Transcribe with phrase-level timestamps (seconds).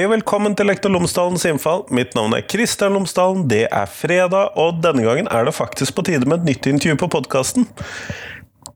[0.00, 1.82] Hei og velkommen til Lektor Lomsdalens innfall.
[1.92, 3.42] Mitt navn er Kristian Lomsdalen.
[3.50, 6.96] Det er fredag, og denne gangen er det faktisk på tide med et nytt intervju
[7.02, 7.66] på podkasten.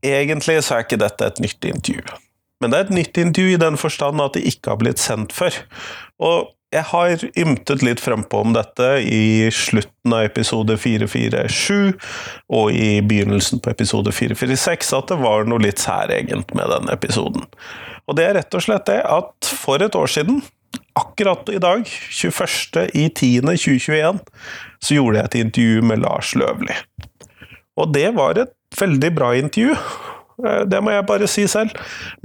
[0.04, 2.02] Egentlig så er ikke dette et nytt intervju,
[2.60, 5.32] men det er et nytt intervju i den forstand at det ikke har blitt sendt
[5.32, 5.56] før.
[6.20, 11.94] Og jeg har ymtet litt frempå om dette i slutten av episode 447
[12.52, 17.48] og i begynnelsen på episode 446, at det var noe litt særegent med denne episoden.
[18.04, 20.42] Og det er rett og slett det at for et år siden,
[20.98, 24.18] akkurat i dag, 21.10.2021,
[24.78, 26.74] så gjorde jeg et intervju med Lars Løvli.
[27.80, 29.72] Og det var et veldig bra intervju.
[30.44, 31.70] Eh, det må jeg bare si selv.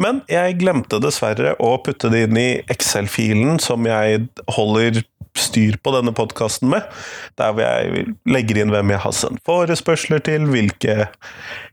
[0.02, 4.94] Men jeg glemte dessverre å putte det inn i Excel-filen som jeg holder
[5.38, 6.86] styr på denne podkasten med.
[7.40, 11.10] Der hvor jeg legger inn hvem jeg har sendt forespørsler til, hvilke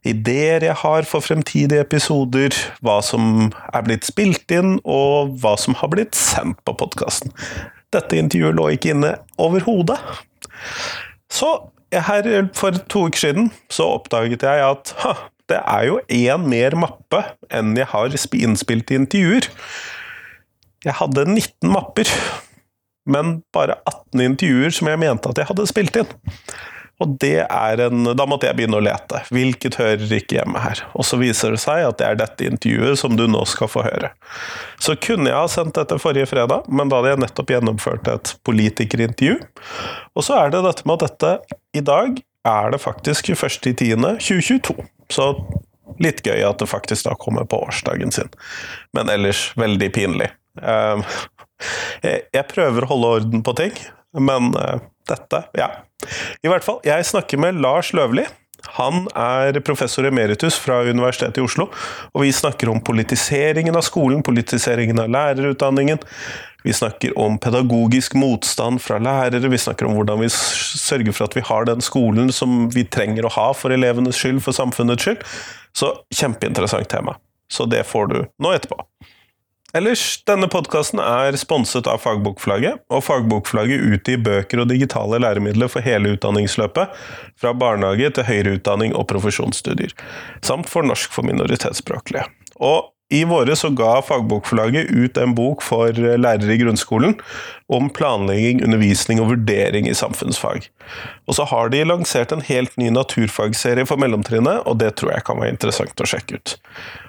[0.06, 5.78] ideer jeg har for fremtidige episoder, hva som er blitt spilt inn, og hva som
[5.80, 7.32] har blitt sendt på podkasten.
[7.94, 9.98] Dette intervjuet lå ikke inne overhodet.
[11.32, 11.54] Så
[11.94, 15.14] her for to uker siden så oppdaget jeg at ha,
[15.48, 17.22] det er jo én mer mappe
[17.54, 19.46] enn jeg har innspilt i intervjuer.
[20.84, 22.10] Jeg hadde 19 mapper,
[23.06, 26.10] men bare 18 intervjuer som jeg mente at jeg hadde spilt inn.
[27.02, 29.20] Og det er en Da måtte jeg begynne å lete.
[29.34, 30.80] Hvilket hører ikke hjemme her?
[30.96, 33.84] Og så viser det seg at det er dette intervjuet som du nå skal få
[33.84, 34.14] høre.
[34.80, 38.32] Så kunne jeg ha sendt dette forrige fredag, men da hadde jeg nettopp gjennomført et
[38.48, 39.36] politikerintervju.
[40.16, 44.88] Og så er det dette med at dette i dag er det faktisk 21.10.2022.
[45.12, 45.30] Så
[46.02, 48.32] litt gøy at det faktisk da kommer på årsdagen sin.
[48.96, 50.30] Men ellers veldig pinlig.
[50.62, 51.04] Ehm,
[52.02, 53.76] jeg prøver å holde orden på ting,
[54.16, 55.70] men eh, dette Ja.
[56.44, 58.26] I hvert fall, jeg snakker med Lars Løvli.
[58.76, 61.68] Han er professor emeritus fra Universitetet i Oslo,
[62.12, 66.02] og vi snakker om politiseringen av skolen, politiseringen av lærerutdanningen.
[66.66, 71.36] Vi snakker om pedagogisk motstand fra lærere, vi snakker om hvordan vi sørger for at
[71.38, 75.22] vi har den skolen som vi trenger å ha for elevenes skyld, for samfunnets skyld.
[75.76, 77.16] Så kjempeinteressant tema.
[77.52, 78.80] Så det får du nå etterpå.
[79.76, 85.84] Ellers, denne podkasten er sponset av Fagbokflagget, og Fagbokflagget utgir bøker og digitale læremidler for
[85.84, 86.94] hele utdanningsløpet,
[87.36, 89.92] fra barnehage til høyere utdanning og profesjonsstudier,
[90.46, 92.24] samt for norsk for minoritetsspråklige.
[92.64, 97.14] Og i våre så ga Fagbokforlaget ut en bok for lærere i grunnskolen
[97.70, 100.66] om planlegging, undervisning og vurdering i samfunnsfag.
[101.30, 105.26] Og så har de lansert en helt ny naturfagserie for mellomtrinnet, og det tror jeg
[105.26, 106.56] kan være interessant å sjekke ut.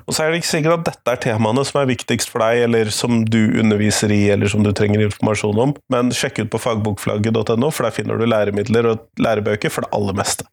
[0.06, 2.68] Og så er det ikke sikkert at dette er temaene som er viktigst for deg,
[2.68, 6.62] eller som du underviser i, eller som du trenger informasjon om, men sjekk ut på
[6.62, 10.46] fagbokflagget.no, for der finner du læremidler og lærebøker for det aller meste.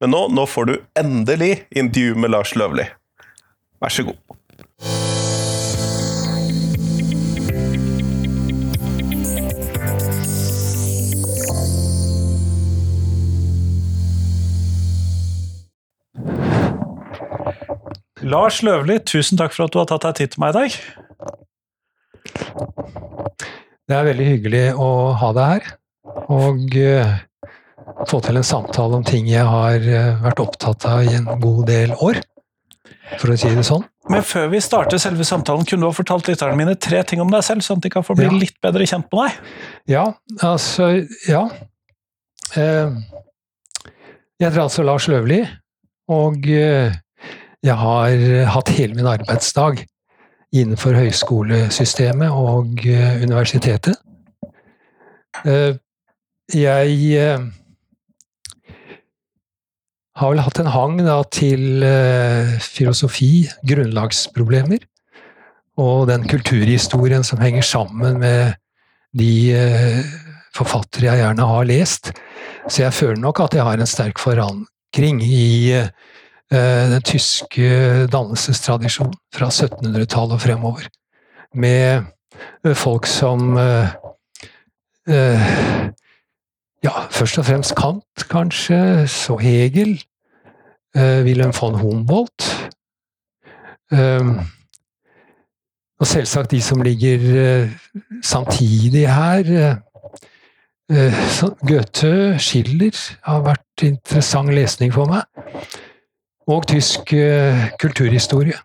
[0.00, 2.88] Men nå, nå får du endelig intervju med Lars Løvli.
[3.80, 4.39] Vær så god.
[18.20, 20.70] Lars Løvli, tusen takk for at du har tatt deg tid til meg i dag.
[23.88, 24.88] Det er veldig hyggelig å
[25.18, 25.70] ha deg her,
[26.30, 27.14] og uh,
[28.10, 31.64] få til en samtale om ting jeg har uh, vært opptatt av i en god
[31.70, 32.20] del år,
[33.16, 33.86] for å si det sånn.
[34.10, 37.32] Men før vi starter selve samtalen, kunne du ha fortalt lytterne mine tre ting om
[37.32, 38.36] deg selv, sånn at de kan få bli ja.
[38.36, 39.52] litt bedre kjent med deg?
[39.96, 40.06] Ja,
[40.44, 40.92] altså
[41.30, 41.46] Ja.
[42.50, 43.00] Uh,
[44.40, 45.42] jeg heter altså Lars Løvli,
[46.10, 46.94] og jeg
[47.68, 48.16] har
[48.48, 49.82] hatt hele min arbeidsdag
[50.56, 53.98] innenfor høyskolesystemet og eh, universitetet.
[55.46, 55.76] Eh,
[56.50, 57.44] jeg eh,
[60.18, 61.84] har vel hatt en hang da, til
[62.60, 64.82] filosofi, grunnlagsproblemer,
[65.80, 68.58] og den kulturhistorien som henger sammen med
[69.16, 69.54] de
[70.52, 72.10] forfattere jeg gjerne har lest.
[72.66, 75.86] Så jeg føler nok at jeg har en sterk forankring i Eh,
[76.50, 80.88] den tyske dannelsestradisjonen fra 1700-tallet og fremover.
[81.54, 82.02] Med
[82.64, 83.88] eh, folk som eh,
[86.80, 89.98] Ja, først og fremst Kant, kanskje, så Hegel,
[90.94, 92.70] Wilhelm von Humboldt.
[96.00, 97.68] Og selvsagt de som ligger
[98.22, 99.76] samtidig her.
[101.68, 102.96] Goethe, Schiller
[103.28, 105.28] har vært interessant lesning for meg
[106.48, 108.56] og tysk uh, kulturhistorie.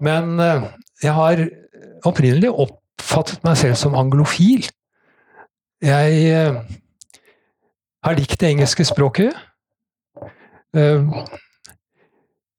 [0.00, 0.66] Men uh,
[1.02, 1.44] jeg har
[2.04, 4.66] opprinnelig oppfattet meg selv som anglofil.
[5.84, 6.60] Jeg uh,
[8.04, 9.32] har likt det engelske språket.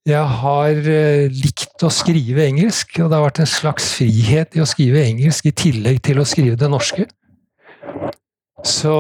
[0.06, 4.62] Jeg har eh, likt å skrive engelsk, og det har vært en slags frihet i
[4.62, 7.07] å skrive engelsk i tillegg til å skrive det norske.
[8.62, 8.94] Så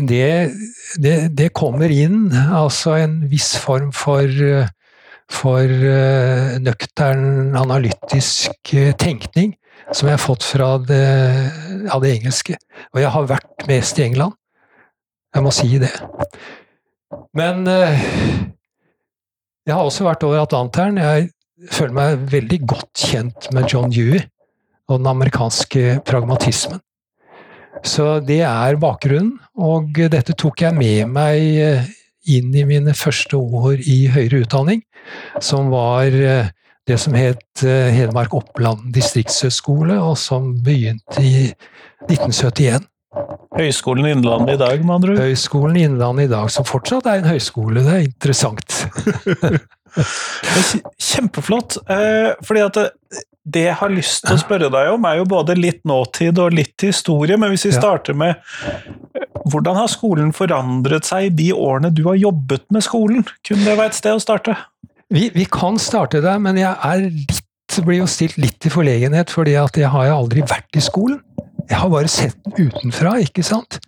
[0.00, 0.52] det,
[1.02, 4.30] det, det kommer inn altså en viss form for,
[5.30, 9.52] for eh, nøktern, analytisk eh, tenkning
[9.92, 11.04] som jeg har fått fra det,
[11.92, 12.56] av det engelske.
[12.94, 14.32] Og jeg har vært mest i England.
[15.34, 15.90] Jeg må si det.
[17.36, 17.66] Men
[19.62, 21.00] jeg har også vært over Atlanteren.
[21.02, 21.28] Jeg
[21.70, 24.22] føler meg veldig godt kjent med John Dewey
[24.88, 26.80] og den amerikanske pragmatismen.
[27.82, 31.88] Så det er bakgrunnen, og dette tok jeg med meg eh,
[32.30, 34.84] inn i mine første år i høyere utdanning,
[35.42, 36.52] som var eh,
[36.86, 41.50] det som het eh, Hedmark Oppland distriktshøgskole, og som begynte i
[42.06, 42.86] 1971.
[43.52, 45.24] Høgskolen Innlandet i dag, med andre ord?
[45.26, 47.82] Høgskolen Innlandet i dag, som fortsatt er en høyskole.
[47.82, 48.78] Det er interessant.
[51.10, 51.82] Kjempeflott.
[52.46, 52.80] Fordi at
[53.42, 56.54] det jeg har lyst til å spørre deg om, er jo både litt nåtid og
[56.54, 57.38] litt historie.
[57.40, 58.38] Men hvis vi starter med
[59.50, 63.24] hvordan har skolen forandret seg i de årene du har jobbet med skolen?
[63.46, 64.54] Kunne det være et sted å starte?
[65.12, 69.32] Vi, vi kan starte der, men jeg er litt, blir jo stilt litt i forlegenhet,
[69.32, 71.18] fordi at jeg har jo aldri vært i skolen.
[71.66, 73.80] Jeg har bare sett den utenfra, ikke sant?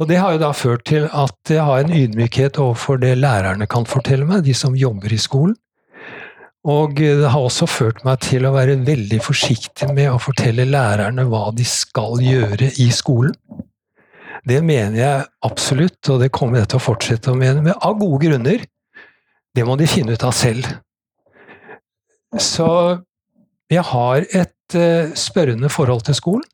[0.00, 3.68] Og det har jo da ført til at jeg har en ydmykhet overfor det lærerne
[3.70, 5.56] kan fortelle meg, de som jobber i skolen.
[6.62, 11.24] Og det har også ført meg til å være veldig forsiktig med å fortelle lærerne
[11.26, 13.34] hva de skal gjøre i skolen.
[14.46, 17.98] Det mener jeg absolutt, og det kommer jeg til å fortsette å mene, med, av
[17.98, 18.64] gode grunner.
[19.54, 20.66] Det må de finne ut av selv.
[22.38, 22.68] Så
[23.70, 26.48] jeg har et uh, spørrende forhold til skolen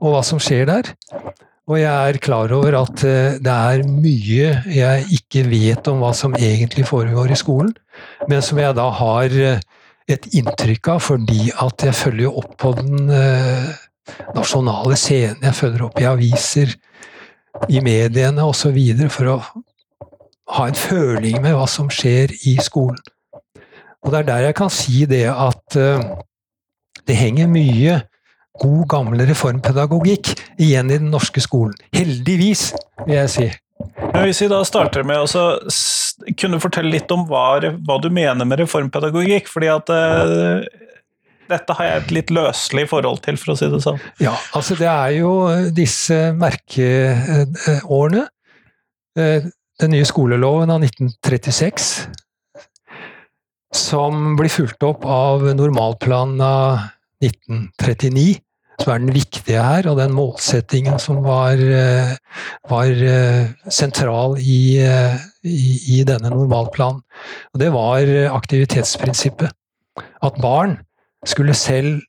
[0.00, 0.94] og hva som skjer der.
[1.70, 6.10] Og jeg er klar over at eh, det er mye jeg ikke vet om hva
[6.18, 7.70] som egentlig foregår i skolen,
[8.26, 9.62] men som jeg da har eh,
[10.10, 13.70] et inntrykk av fordi at jeg følger opp på den eh,
[14.34, 16.74] nasjonale scenen, jeg følger opp i aviser,
[17.70, 18.78] i mediene osv.
[19.14, 19.38] for å
[20.56, 22.98] ha en føling med hva som skjer i skolen.
[24.02, 25.76] Og det er der jeg kan si det at
[27.06, 27.98] det henger mye
[28.60, 31.74] god, gammel reformpedagogikk igjen i den norske skolen.
[31.96, 32.70] Heldigvis,
[33.06, 33.48] vil jeg si.
[34.10, 35.46] Men hvis vi da starter med å
[36.36, 40.60] kunne fortelle litt om hva, hva, du mener med reformpedagogikk, fordi at uh,
[41.50, 44.00] dette har jeg et litt løselig forhold til, for å si det sånn.
[44.22, 45.32] Ja, altså det er jo
[45.74, 48.26] disse merkeårene.
[49.18, 49.48] Eh,
[49.80, 51.88] den nye skoleloven av 1936
[53.74, 56.86] som blir fulgt opp av normalplanen av
[57.24, 58.38] 1939
[58.80, 62.14] som er den viktige her, og den målsettingen som var, eh,
[62.70, 67.02] var eh, sentral i, eh, i, i, denne normalplanen.
[67.54, 69.52] Og det var aktivitetsprinsippet.
[70.22, 70.78] At barn
[71.28, 72.00] skulle selv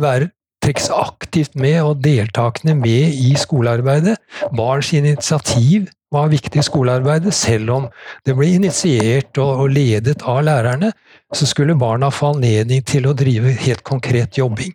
[0.00, 0.30] være
[0.62, 4.16] trekkes aktivt med og deltakende med i skolearbeidet.
[4.56, 7.34] Barns initiativ var viktig i skolearbeidet.
[7.34, 7.86] Selv om
[8.26, 10.90] det ble initiert og ledet av lærerne,
[11.34, 14.74] så skulle barna få anledning til å drive helt konkret jobbing.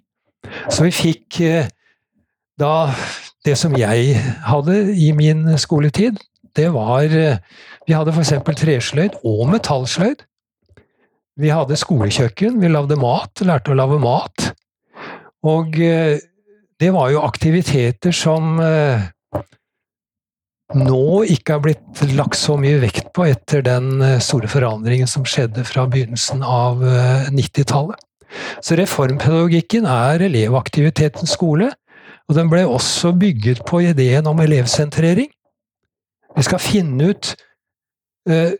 [0.71, 1.69] Så vi fikk eh,
[2.59, 2.91] da
[3.45, 6.19] Det som jeg hadde i min skoletid,
[6.57, 7.39] det var eh,
[7.87, 8.35] Vi hadde f.eks.
[8.59, 10.21] tresløyd og metallsløyd.
[11.41, 14.51] Vi hadde skolekjøkken, vi lagde mat, lærte å lage mat.
[15.47, 16.21] Og eh,
[16.81, 18.61] det var jo aktiviteter som
[20.71, 25.65] nå ikke har blitt lagt så mye vekt på etter den store forandringen som skjedde
[25.67, 26.81] fra begynnelsen av
[27.33, 28.01] 90-tallet.
[28.63, 31.71] Så reformpedagogikken er elevaktivitetens skole,
[32.29, 35.31] og den ble også bygget på ideen om elevsentrering.
[36.37, 37.33] Vi skal finne ut
[38.29, 38.53] eh,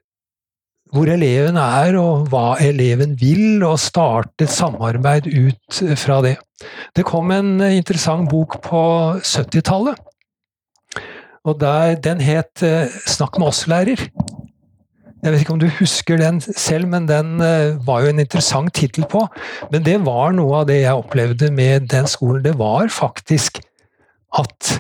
[0.92, 6.36] hvor eleven er, og hva eleven vil, og starte et samarbeid ut fra det.
[6.96, 8.82] Det kom en interessant bok på
[9.24, 9.96] 70-tallet,
[11.48, 14.04] og der, den het uh, Snakk med oss-lærer.
[15.22, 18.74] Jeg vet ikke om du husker den selv, men den eh, var jo en interessant
[18.74, 19.28] tittel på.
[19.74, 22.42] Men det var noe av det jeg opplevde med den skolen.
[22.46, 23.62] Det var faktisk
[24.40, 24.80] at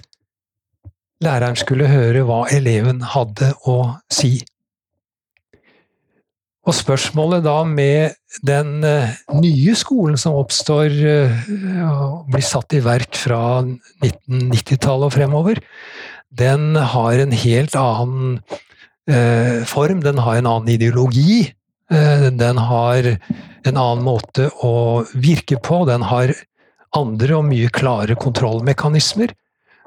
[1.22, 3.78] læreren skulle høre hva eleven hadde å
[4.10, 4.40] si.
[6.66, 11.48] Og spørsmålet da med den eh, nye skolen som oppstår eh,
[11.86, 15.62] og blir satt i verk fra 1990-tallet og fremover,
[16.32, 18.38] den har en helt annen
[19.68, 21.54] form, den har en annen ideologi.
[21.92, 23.08] Eh, den har
[23.64, 25.84] en annen måte å virke på.
[25.90, 26.34] Den har
[26.96, 29.34] andre og mye klare kontrollmekanismer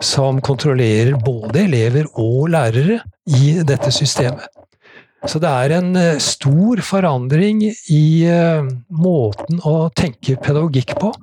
[0.02, 3.00] som kontrollerer både elever og lærere
[3.30, 4.48] i dette systemet.
[5.24, 11.14] Så det er en eh, stor forandring i eh, måten å tenke pedagogikk på,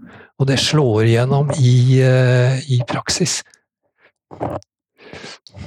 [0.42, 3.42] og det slår igjennom i, eh, i praksis.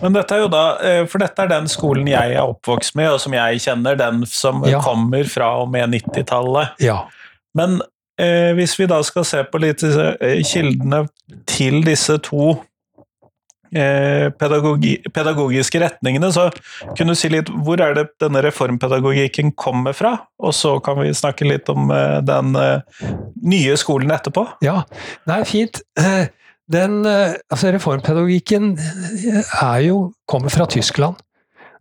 [0.02, 3.10] Men dette er jo da, eh, for dette er den skolen jeg er oppvokst med,
[3.12, 4.80] og som jeg kjenner, den som Ja.
[4.84, 6.78] kommer fra og med 90-tallet.
[6.80, 7.02] Ja.
[7.54, 7.80] Men
[8.18, 11.04] eh, hvis vi da skal se på litt eh, kildene
[11.46, 12.54] til disse to
[13.74, 16.48] eh, pedagogi, pedagogiske retningene, så
[16.96, 20.16] kunne du si litt hvor er det denne reformpedagogikken kommer fra?
[20.42, 22.54] Og så kan vi snakke litt om eh, den
[23.44, 24.46] nye skolen etterpå.
[24.64, 24.82] Ja,
[25.26, 25.82] det er fint.
[26.00, 26.26] Eh,
[26.72, 31.14] Den, eh, altså reformpedagogikken eh, jo, kommer fra Tyskland.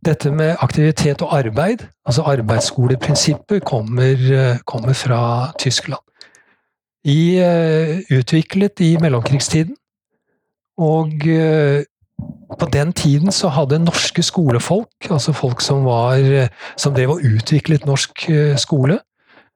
[0.06, 6.02] Dette med aktivitet og arbeid, altså arbeidsskoleprinsippet, kommer, eh, kommer fra Tyskland.
[7.06, 7.36] I,
[8.16, 9.76] utviklet i mellomkrigstiden.
[10.78, 11.10] Og
[12.60, 16.48] på den tiden så hadde norske skolefolk, altså folk som, var,
[16.78, 18.24] som drev og utviklet norsk
[18.56, 19.00] skole,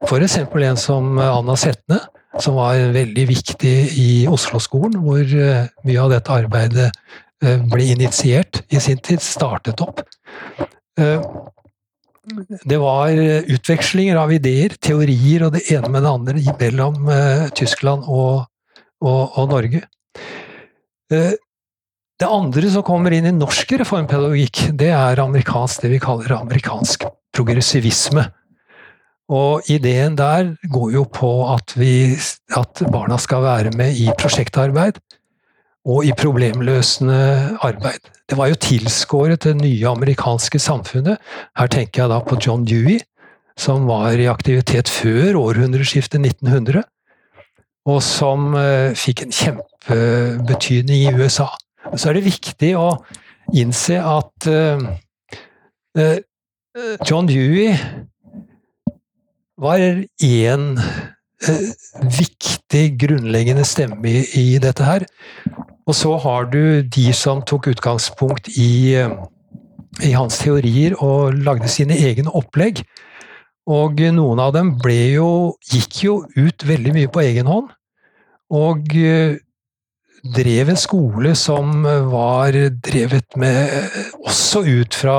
[0.03, 0.38] f.eks.
[0.38, 2.01] en som Anna Setne,
[2.44, 6.89] som var veldig viktig i Oslo-skolen, hvor eh, mye av dette arbeidet
[7.44, 10.03] eh, ble initiert i sin tid, startet opp.
[11.00, 11.22] Eh,
[12.67, 13.15] Det var
[13.56, 17.08] utvekslinger av ideer, teorier og det ene med det andre mellom
[17.56, 18.50] Tyskland og,
[19.00, 19.79] og, og Norge.
[21.08, 27.08] Det andre som kommer inn i norsk reformpedagogikk, det er amerikansk, det vi kaller amerikansk
[27.32, 28.27] progressivisme.
[29.27, 32.15] Og ideen der går jo på at, vi,
[32.55, 35.01] at barna skal være med i prosjektarbeid
[35.88, 38.07] og i problemløsende arbeid.
[38.29, 41.19] Det var jo tilskåret det nye amerikanske samfunnet.
[41.60, 43.00] Her tenker jeg da på John Dewey,
[43.57, 46.84] som var i aktivitet før århundreskiftet 1900,
[47.88, 51.48] og som eh, fikk en kjempebetydning i USA.
[51.96, 52.89] Så er det viktig å
[53.55, 54.84] innse at eh,
[55.96, 56.19] eh,
[57.07, 57.72] John Dewey
[59.58, 61.70] var én eh,
[62.18, 65.06] viktig, grunnleggende stemme i, i dette her.
[65.88, 69.12] Og så har du de som tok utgangspunkt i, eh,
[70.04, 72.84] i hans teorier og lagde sine egne opplegg.
[73.68, 77.74] Og noen av dem jo, gikk jo ut veldig mye på egen hånd.
[78.54, 79.40] Og eh,
[80.36, 83.89] drev en skole som var drevet med
[84.27, 85.17] Også ut fra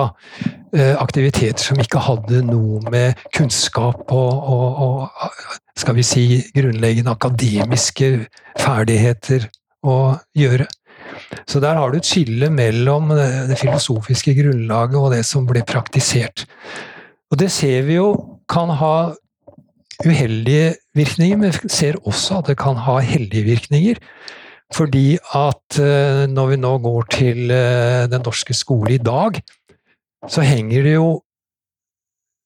[0.75, 6.25] eh, aktiviteter som ikke hadde noe med kunnskap og, og, og skal vi si
[6.57, 8.11] grunnleggende akademiske
[8.59, 9.49] ferdigheter
[9.87, 10.67] å gjøre.
[11.49, 16.45] Så der har du et skille mellom det filosofiske grunnlaget og det som ble praktisert.
[17.33, 18.11] Og det ser vi jo
[18.49, 19.13] kan ha
[20.05, 24.01] uheldige virkninger, men vi ser også at det kan ha heldige virkninger.
[24.75, 29.41] Fordi at eh, når vi nå går til eh, den norske skole i dag,
[30.29, 31.09] så henger det jo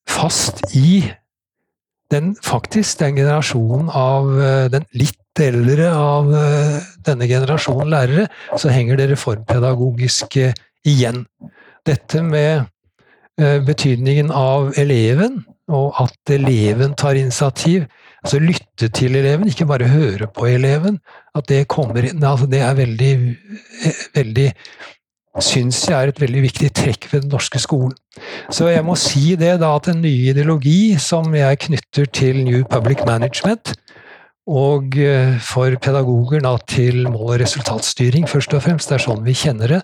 [0.08, 1.02] fast i
[2.12, 6.26] den faktisk den generasjonen av eh, den litt eldre av
[7.06, 8.26] denne generasjonen lærere,
[8.60, 10.50] så henger det reformpedagogiske
[10.84, 11.22] igjen.
[11.88, 12.68] Dette med
[13.40, 15.40] betydningen av eleven,
[15.72, 17.86] og at eleven tar initiativ.
[18.22, 21.00] Altså lytte til eleven, ikke bare høre på eleven.
[21.34, 23.12] At det kommer inn altså Det er veldig,
[23.86, 24.48] eh, veldig
[25.40, 27.94] syns jeg er et veldig viktig trekk ved den norske skolen.
[28.52, 32.62] Så jeg må si det da at en ny ideologi som jeg knytter til New
[32.68, 33.72] Public Management,
[34.46, 39.24] og eh, for pedagoger da til mål- og resultatstyring, først og fremst, det er sånn
[39.24, 39.82] vi kjenner det.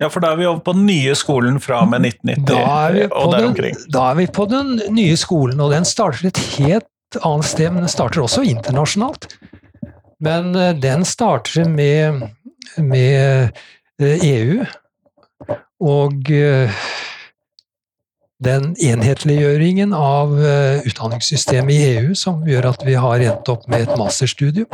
[0.00, 2.46] Eh, Ja, for da er vi over på den nye skolen fra og med 1990
[2.48, 3.76] Da er, og der omkring.
[3.92, 6.86] da er vi på den nye skolen, og den starter et helt
[7.24, 9.26] annet sted, men den starter også internasjonalt.
[10.20, 12.22] Men eh, den starter med,
[12.78, 13.50] med
[14.00, 14.64] eh, EU,
[15.80, 16.70] og eh,
[18.40, 23.84] den enhetliggjøringen av eh, utdanningssystemet i EU som gjør at vi har endt opp med
[23.84, 24.68] et masterstudium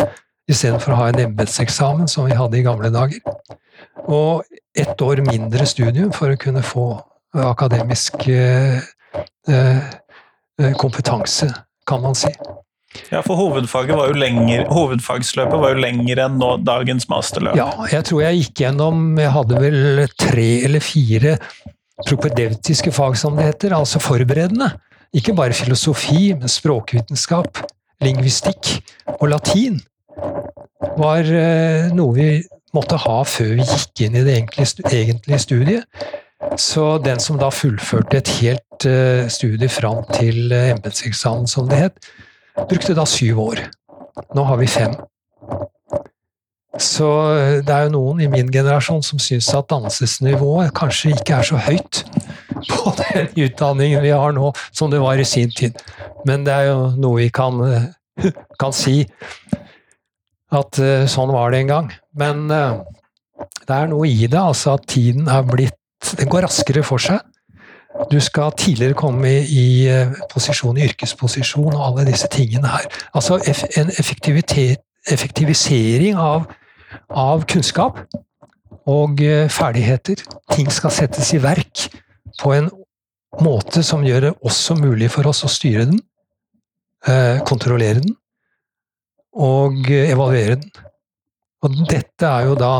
[0.47, 3.19] istedenfor å ha en embetseksamen som vi hadde i gamle dager.
[4.05, 4.45] Og
[4.77, 6.87] ett år mindre studium for å kunne få
[7.37, 8.79] akademisk eh,
[9.49, 11.49] eh, kompetanse,
[11.89, 12.31] kan man si.
[13.11, 17.59] Ja, for hovedfaget var jo lenger, hovedfagsløpet var jo lengre enn nå, dagens masterløp.
[17.59, 21.37] Ja, jeg tror jeg gikk gjennom Jeg hadde vel tre eller fire
[22.07, 24.71] propedeutiske fag, som det heter, altså forberedende.
[25.17, 27.63] Ikke bare filosofi, men språkvitenskap,
[28.05, 28.75] lingvistikk
[29.17, 29.79] og latin
[30.97, 32.29] var eh, noe vi
[32.77, 36.07] måtte ha før vi gikk inn i det egentlige, studiet.
[36.61, 41.81] Så den som da fullførte et helt eh, studie fram til eh, embetseksamen, som det
[41.81, 42.09] het,
[42.69, 43.63] brukte da syv år.
[44.37, 44.95] Nå har vi fem.
[46.81, 51.41] Så eh, det er jo noen i min generasjon som syns at dannelsesnivået kanskje ikke
[51.41, 52.03] er så høyt
[52.73, 55.81] på den utdanningen vi har nå, som det var i sin tid.
[56.29, 57.65] Men det er jo noe vi kan,
[58.61, 59.03] kan si.
[60.55, 61.89] At uh, sånn var det en gang.
[62.19, 62.83] Men uh,
[63.67, 65.75] det er noe i det, altså at tiden er blitt
[66.21, 67.19] Den går raskere for seg.
[68.13, 69.89] Du skal tidligere komme i
[70.31, 72.85] posisjon, i yrkesposisjon og alle disse tingene her.
[73.17, 73.41] Altså
[73.81, 73.89] en
[75.09, 76.45] effektivisering av,
[77.09, 77.99] av kunnskap
[78.87, 79.19] og
[79.51, 80.21] ferdigheter.
[80.53, 81.89] Ting skal settes i verk
[82.43, 82.69] på en
[83.41, 85.99] måte som gjør det også mulig for oss å styre den,
[87.49, 88.15] kontrollere den
[89.37, 90.71] og evaluere den.
[91.65, 92.75] Og dette er jo da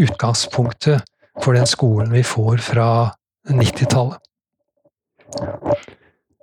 [0.00, 1.04] utgangspunktet
[1.40, 2.90] for den skolen vi får fra
[3.48, 4.18] 90-tallet.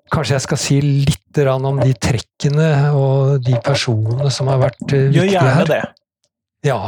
[0.08, 5.12] Kanskje jeg skal si litt om de trekkene og de personene som har vært viktige
[5.12, 5.18] her.
[5.18, 5.82] Gjør gjerne det.
[6.66, 6.80] Ja.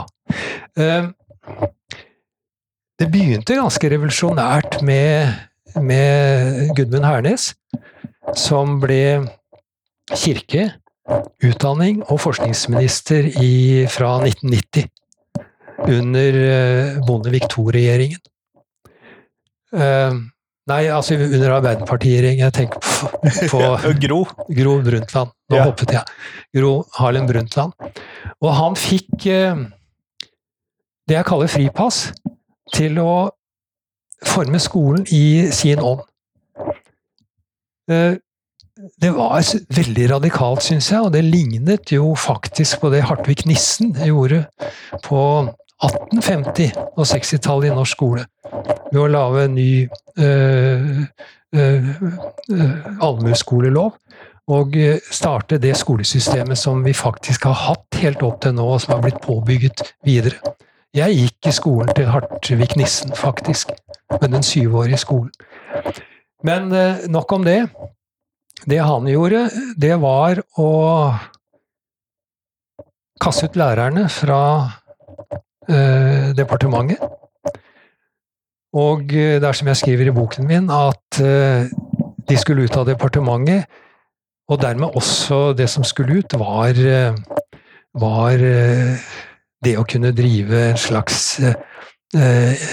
[0.79, 1.11] Ehm,
[2.99, 5.35] det begynte ganske revolusjonært med,
[5.77, 7.51] med Gudmund Hernes,
[8.33, 9.29] som ble
[10.09, 10.71] kirke
[11.43, 14.89] utdanning og forskningsminister i, fra 1990.
[15.79, 18.19] Under eh, Bondevik II-regjeringen.
[19.69, 20.15] Uh,
[20.69, 22.45] nei, altså under Arbeiderpartiet-regjeringen.
[22.47, 23.09] Jeg tenker på,
[23.53, 24.19] på Gro.
[24.57, 25.33] Gro Brundtland.
[25.49, 25.65] Nå ja.
[25.69, 26.17] hoppet jeg.
[26.57, 27.75] Gro Harlem Brundtland.
[28.41, 29.65] Og han fikk uh,
[31.09, 32.09] det jeg kaller fripass
[32.75, 33.13] til å
[34.25, 36.03] forme skolen i sin ånd.
[38.79, 39.43] Det var
[39.75, 44.45] veldig radikalt, syns jeg, og det lignet jo faktisk på det Hartvig Nissen gjorde
[45.03, 45.23] på
[45.83, 48.23] 1850- og 60-tallet i norsk skole.
[48.93, 49.73] Ved å lage en ny
[50.23, 51.03] øh,
[51.55, 51.91] øh,
[53.03, 53.99] allmueskolelov.
[54.49, 54.73] Og
[55.13, 59.03] starte det skolesystemet som vi faktisk har hatt helt opp til nå, og som har
[59.03, 60.39] blitt påbygget videre.
[60.97, 63.75] Jeg gikk i skolen til Hartvig Nissen, faktisk.
[64.15, 65.29] Med den syvårige skolen.
[66.41, 66.73] Men
[67.13, 67.59] nok om det.
[68.67, 69.45] Det han gjorde,
[69.79, 70.69] det var å
[73.19, 74.41] kaste ut lærerne fra
[75.69, 76.99] eh, departementet.
[78.79, 81.71] Og eh, det er som jeg skriver i boken min, at eh,
[82.29, 83.65] de skulle ut av departementet.
[84.49, 87.15] Og dermed også det som skulle ut, var, eh,
[87.99, 89.09] var eh,
[89.63, 92.63] det å kunne drive en slags eh,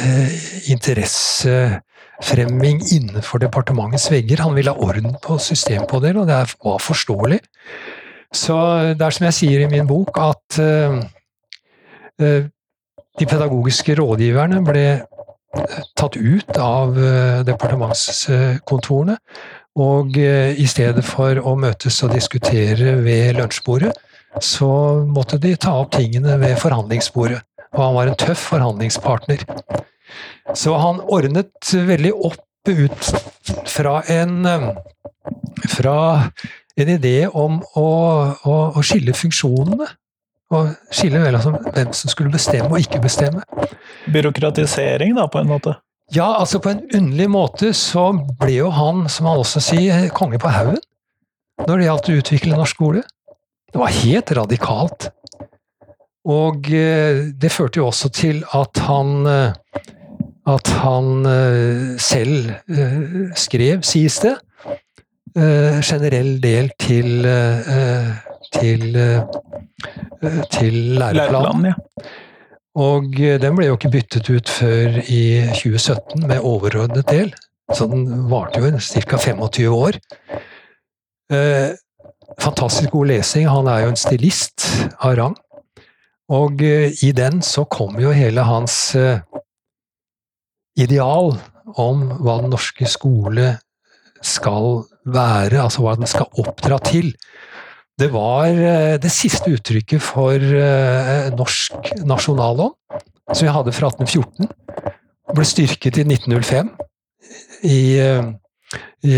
[0.73, 1.57] interesse
[2.25, 4.45] fremming innenfor departementets vegger.
[4.45, 7.41] Han ville ha orden på systemet på det, og det var forståelig.
[8.35, 8.57] Så
[8.97, 10.97] det er som jeg sier i min bok, at uh,
[12.23, 12.49] uh,
[13.17, 14.87] de pedagogiske rådgiverne ble
[15.97, 16.99] tatt ut av
[17.49, 19.15] departementskontorene.
[19.81, 23.95] Og i stedet for å møtes og diskutere ved lunsjbordet,
[24.45, 24.69] så
[25.09, 27.41] måtte de ta opp tingene ved forhandlingsbordet.
[27.73, 29.45] Og han var en tøff forhandlingspartner.
[30.55, 33.11] Så han ordnet veldig opp ut
[33.71, 34.47] fra en
[35.71, 35.99] fra
[36.77, 37.87] en idé om å,
[38.45, 39.89] å, å skille funksjonene.
[40.55, 43.43] Og skille mellom hvem som skulle bestemme og ikke bestemme.
[44.15, 45.75] Byråkratisering, da, på en måte?
[46.15, 50.39] Ja, altså på en underlig måte så ble jo han, som han også sier, konge
[50.43, 50.79] på haugen
[51.67, 53.03] når det gjaldt å utvikle norsk skole.
[53.73, 55.09] Det var helt radikalt.
[56.27, 59.83] Og eh, det førte jo også til at han eh,
[60.47, 62.53] at han eh, selv
[63.35, 64.37] skrev, sies det,
[65.37, 67.27] generell del til,
[68.55, 68.85] til,
[70.55, 71.67] til læreplanen.
[71.67, 71.75] Ja.
[72.79, 77.35] Og den ble jo ikke byttet ut før i 2017 med overordnet del.
[77.75, 79.19] Så den varte jo ca.
[79.19, 79.99] 25 år.
[82.41, 83.51] Fantastisk god lesing.
[83.51, 84.71] Han er jo en stilist
[85.03, 85.37] av rang.
[86.33, 88.97] Og i den så kom jo hele hans
[90.77, 91.37] ideal
[91.79, 93.53] om hva den norske skole
[94.27, 97.13] skal være, altså hva den skal oppdra til.
[97.97, 102.75] Det var eh, det siste uttrykket for eh, norsk nasjonalånd,
[103.33, 104.51] som vi hadde fra 1814.
[105.37, 106.75] Ble styrket i 1905
[107.65, 108.29] i, eh,
[109.01, 109.17] i,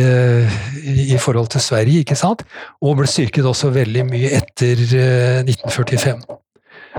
[1.09, 2.45] i, forhold til Sverige, ikke sant?
[2.79, 6.23] Og ble styrket også veldig mye etter 1945.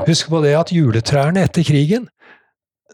[0.07, 2.07] Husk på det at juletrærne etter krigen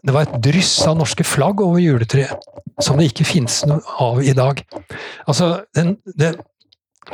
[0.06, 2.44] det var et dryss av norske flagg over juletreet,
[2.84, 4.60] som det ikke finnes noe av i dag.
[5.26, 6.36] Altså, den, det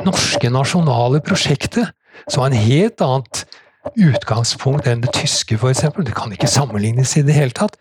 [0.05, 1.89] norske nasjonale prosjektet,
[2.27, 3.45] som var en helt annet
[3.97, 5.87] utgangspunkt enn det tyske, f.eks.
[6.05, 7.79] Det kan ikke sammenlignes i det hele tatt.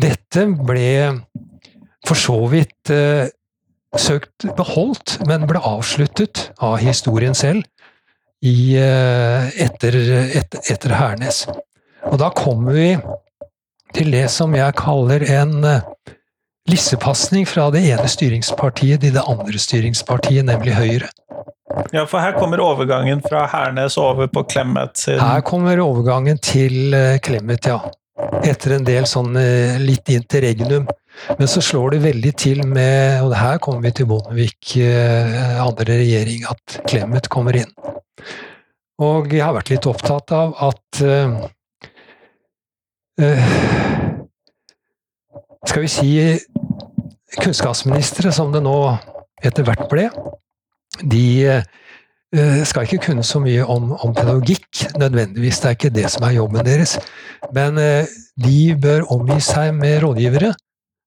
[0.00, 0.90] Dette ble
[2.08, 3.30] for så vidt eh,
[3.98, 7.62] søkt beholdt, men ble avsluttet av historien selv
[8.44, 9.96] i, etter,
[10.38, 11.46] etter, etter Hernes.
[12.06, 12.92] Og da kommer vi
[13.96, 15.86] til det som jeg kaller en eh,
[16.68, 21.08] lissepasning fra det ene styringspartiet til det andre styringspartiet, nemlig Høyre.
[21.92, 26.94] Ja, for her kommer overgangen fra Hernes over på Clemet sin Her kommer overgangen til
[26.96, 27.80] eh, Clemet, ja.
[28.42, 30.88] Etter en del sånn eh, litt interregnum.
[31.38, 35.98] Men så slår det veldig til med, og her kommer vi til Bondevik, eh, andre
[36.02, 37.72] regjering, at Clemet kommer inn.
[38.98, 41.36] Og jeg har vært litt opptatt av at eh,
[45.68, 46.10] Skal vi si
[47.38, 48.74] kunnskapsministre, som det nå
[49.44, 50.06] etter hvert ble,
[51.02, 55.60] de uh, skal ikke kunne så mye om, om, pedagogikk, nødvendigvis.
[55.60, 56.96] Det er ikke det som er jobben deres.
[57.54, 58.08] Men uh,
[58.40, 60.54] de bør omgi seg med rådgivere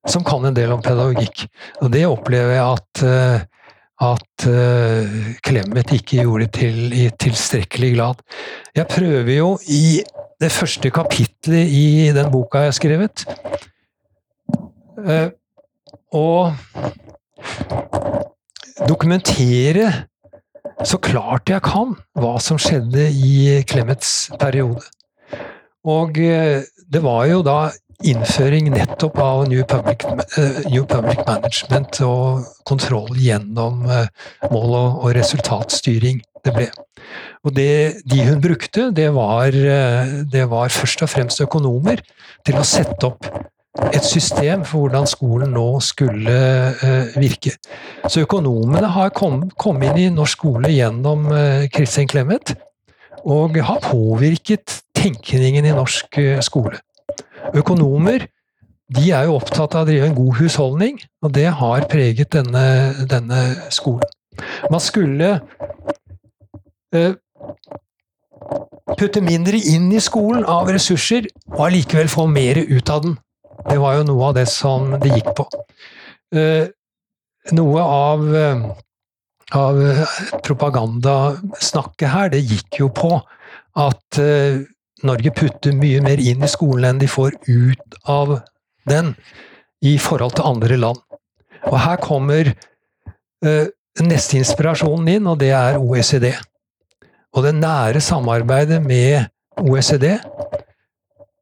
[0.10, 1.48] som kan en del om pedagogikk.
[1.82, 3.04] Og det opplever jeg at,
[4.02, 8.22] eh, at Clemet ikke gjorde til i tilstrekkelig grad.
[8.76, 10.02] Jeg prøver jo i
[10.42, 13.26] det første kapitlet i den boka jeg har skrevet,
[16.12, 16.30] å
[18.90, 19.86] dokumentere
[20.86, 24.82] så klart jeg kan hva som skjedde i Clemets periode.
[25.86, 27.60] Og det var jo da
[28.08, 30.06] innføring nettopp av New Public,
[30.38, 34.06] uh, New Public Management og kontroll gjennom uh,
[34.52, 36.68] mål- og, resultatstyring det ble.
[37.46, 42.02] Og det de hun brukte, det var, uh, det var først og fremst økonomer
[42.46, 43.28] til å sette opp
[43.92, 46.36] et system for hvordan skolen nå skulle
[46.82, 47.56] uh, virke.
[48.08, 52.56] Så økonomene har kommet kom inn i norsk skole gjennom uh, Kristin Clemet,
[53.22, 56.80] og har påvirket tenkningen i norsk skole.
[57.58, 58.28] Økonomer
[58.92, 62.66] de er jo opptatt av å drive en god husholdning, og det har preget denne,
[63.08, 63.40] denne
[63.72, 64.10] skolen.
[64.68, 65.38] Man skulle
[69.00, 73.18] putte mindre inn i skolen av ressurser, og allikevel få mer ut av den.
[73.70, 75.46] Det var jo noe av det som det gikk på.
[76.36, 76.68] Eh,
[77.58, 78.66] noe av, eh,
[79.58, 79.82] av
[80.46, 83.14] propagandasnakket her, det gikk jo på
[83.80, 84.64] at eh,
[85.08, 88.40] Norge putter mye mer inn i skolen enn de får ut av
[88.90, 89.14] den
[89.82, 91.02] i forhold til andre land.
[91.70, 92.52] Og her kommer
[94.02, 96.32] neste inspirasjonen inn, og det er OECD.
[97.34, 99.30] Og det nære samarbeidet med
[99.62, 100.20] OECD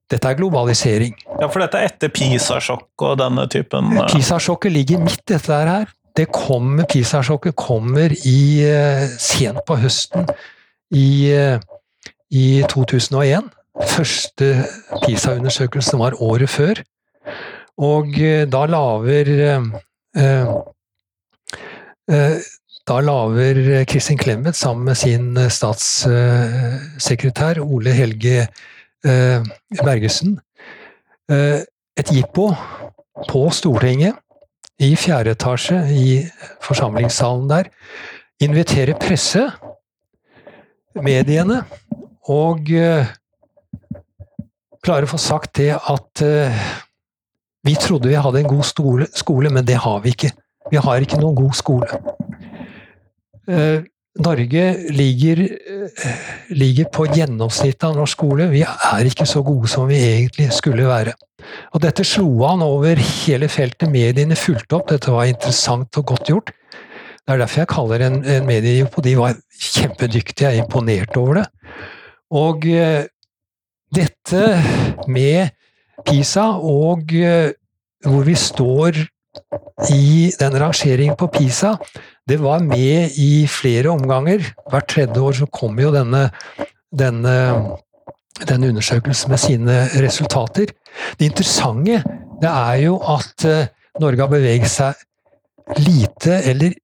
[0.10, 1.14] dette er globalisering.
[1.38, 4.06] Ja, For dette er etter PISA-sjokk og denne typen uh...
[4.10, 5.92] PISA-sjokket ligger midt etter her.
[6.18, 10.26] Det kommer, PISA-sjokket kommer i, uh, sent på høsten
[10.98, 11.62] i, uh,
[12.32, 13.44] i 2001.
[13.90, 14.66] Første
[15.06, 16.74] PISA-undersøkelsen var året før.
[17.80, 18.08] Og
[18.52, 19.24] da laver
[22.90, 28.48] da laver Kristin Clemet sammen med sin statssekretær Ole Helge
[29.06, 29.44] eh,
[29.84, 30.40] Bergesen
[31.30, 31.60] eh,
[32.00, 32.56] et jippo
[33.30, 34.14] på Stortinget,
[34.80, 36.24] i fjerde etasje i
[36.64, 37.64] forsamlingssalen der.
[38.40, 39.52] Invitere presse,
[40.96, 41.64] mediene,
[42.30, 43.10] og eh,
[44.86, 46.66] klare å få sagt det at eh,
[47.66, 50.32] vi trodde vi hadde en god skole, skole, men det har vi ikke.
[50.70, 52.02] Vi har ikke noen god skole.
[53.50, 53.82] Eh,
[54.20, 55.40] Norge ligger,
[56.52, 58.50] ligger, på gjennomsnittet av norsk skole.
[58.52, 61.14] Vi er ikke så gode som vi egentlig skulle være.
[61.72, 63.88] Og dette slo han over hele feltet.
[63.92, 64.90] Mediene fulgte opp.
[64.92, 66.52] Dette var interessant og godt gjort.
[66.52, 70.50] Det er derfor jeg kaller en, en mediejobb, de var kjempedyktige.
[70.50, 71.48] Jeg er imponert over det.
[72.36, 73.06] Og uh,
[73.96, 74.44] dette
[75.10, 75.50] med
[76.06, 77.50] PISA og uh,
[78.06, 79.02] hvor vi står
[79.90, 81.76] i den rangeringen på PISA,
[82.30, 84.44] det var med i flere omganger.
[84.70, 86.28] Hvert tredje år så kom jo denne,
[86.92, 87.36] denne,
[88.46, 90.74] denne undersøkelsen med sine resultater.
[91.20, 92.04] Det interessante
[92.40, 93.68] det er jo at eh,
[94.00, 96.76] Norge har beveget seg lite eller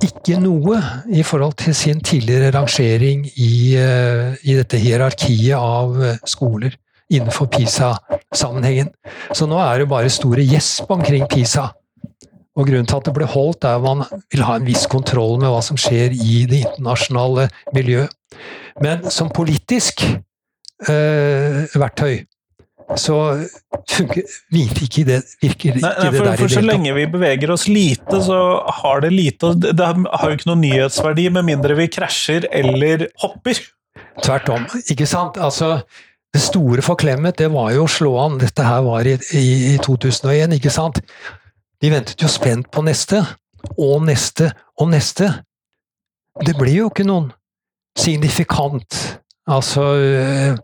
[0.00, 0.78] ikke noe
[1.12, 6.78] i forhold til sin tidligere rangering i, eh, i dette hierarkiet av eh, skoler
[7.12, 8.88] innenfor PISA-sammenhengen.
[9.36, 11.68] Så nå er det bare store gjesp omkring PISA.
[12.56, 15.38] Og Grunnen til at det ble holdt, er at man vil ha en viss kontroll
[15.40, 18.12] med hva som skjer i det internasjonale miljøet.
[18.80, 20.04] Men som politisk
[20.88, 22.24] eh, verktøy
[23.00, 23.16] så
[23.88, 27.52] funker, virker ikke det, virker nei, nei, for, det der for så lenge vi beveger
[27.54, 28.38] oss lite, så
[28.82, 33.60] har det lite Det har jo ikke noen nyhetsverdi med mindre vi krasjer eller hopper.
[34.22, 34.64] Tvert om.
[34.92, 35.38] Ikke sant?
[35.40, 35.82] Altså,
[36.32, 38.38] det store for Clemet, det var jo å slå an.
[38.40, 41.02] Dette her var i, i, i 2001, ikke sant?
[41.82, 43.20] De ventet jo spent på neste,
[43.76, 45.28] og neste, og neste.
[46.40, 47.32] Det blir jo ikke noen
[47.98, 48.96] signifikant,
[49.50, 50.54] altså øh,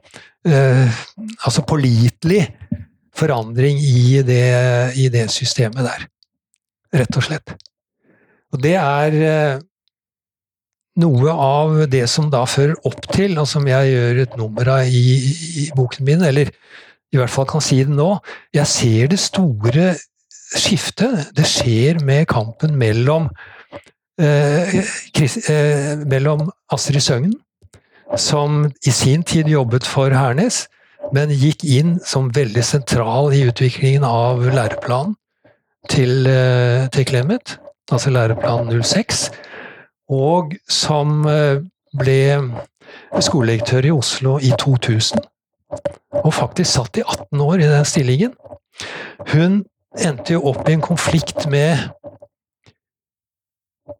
[0.48, 0.98] øh,
[1.44, 2.42] Altså pålitelig
[3.18, 4.44] forandring i det,
[4.96, 6.06] i det systemet der.
[7.00, 7.54] Rett og slett.
[8.54, 9.62] Og det er eh,
[11.02, 14.88] noe av det som da fører opp til, og som jeg gjør et nummer av
[14.88, 15.02] i,
[15.64, 16.52] i boken min, eller
[17.12, 18.10] i hvert fall kan si det nå
[18.52, 19.94] Jeg ser det store
[20.58, 21.30] skiftet.
[21.36, 23.28] Det skjer med kampen mellom
[24.20, 24.78] eh,
[25.16, 27.36] Chris, eh, mellom Astrid Søgnen,
[28.16, 30.66] som i sin tid jobbet for Hernes,
[31.12, 35.14] men gikk inn som veldig sentral i utviklingen av læreplanen
[35.88, 37.58] til, eh, til Clemet,
[37.90, 39.30] altså læreplan 06,
[40.08, 41.60] og som eh,
[41.98, 42.20] ble
[43.20, 45.24] skoledirektør i Oslo i 2000
[46.24, 48.32] og faktisk satt i 18 år i den stillingen.
[49.32, 49.64] Hun
[49.98, 51.76] endte jo opp i en konflikt med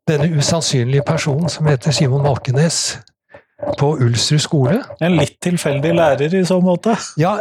[0.09, 2.99] denne usannsynlige personen som heter Simon Malkenes
[3.79, 4.81] på Ulsrud skole.
[5.03, 6.95] En litt tilfeldig lærer i så måte.
[7.19, 7.39] Ja,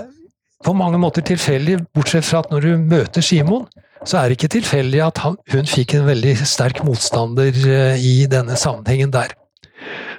[0.65, 3.67] på mange måter tilfeldig, bortsett fra at når du møter Simon,
[4.07, 8.15] så er det ikke tilfeldig at han, hun fikk en veldig sterk motstander eh, i
[8.29, 9.33] denne sammenhengen der.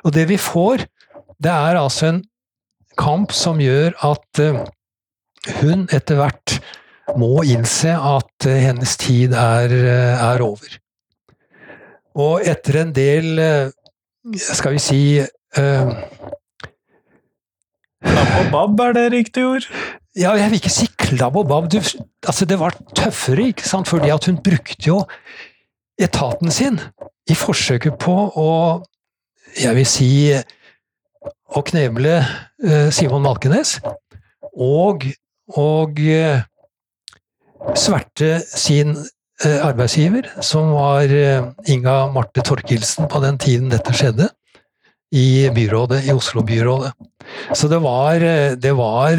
[0.07, 0.85] Og det vi får,
[1.43, 2.21] det er altså en
[2.99, 4.61] kamp som gjør at eh,
[5.63, 6.59] hun etter hvert
[7.19, 9.75] må innse at eh, hennes tid er,
[10.19, 10.79] er over.
[12.19, 13.39] Og etter en del,
[14.43, 15.03] skal vi si
[18.09, 19.67] Klapp og babb, er det riktig ord?
[20.19, 21.71] Ja, jeg vil ikke si klabb og babb.
[21.71, 21.79] Du,
[22.27, 23.89] altså, det var tøffere, ikke sant?
[23.89, 25.03] fordi at hun brukte jo
[25.99, 26.81] etaten sin
[27.29, 28.51] i forsøket på å
[29.59, 30.09] Jeg vil si
[31.57, 33.79] å kneble eh, Simon Malkenes,
[34.53, 35.07] og,
[35.57, 36.45] og eh,
[37.73, 41.09] sverte sin eh, arbeidsgiver, som var
[41.67, 44.29] Inga Marte Torkildsen på den tiden dette skjedde,
[45.15, 46.93] i byrådet, i Oslo-byrådet.
[47.57, 48.21] Så det var,
[48.61, 49.17] det var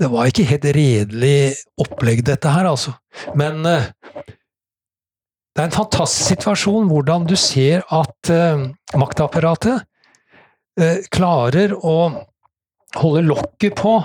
[0.00, 2.94] Det var ikke helt redelig opplegg, dette her, altså.
[3.36, 8.32] Men det er en fantastisk situasjon hvordan du ser at
[8.96, 9.84] maktapparatet
[10.80, 11.96] Eh, klarer å
[12.96, 13.98] holde lokket på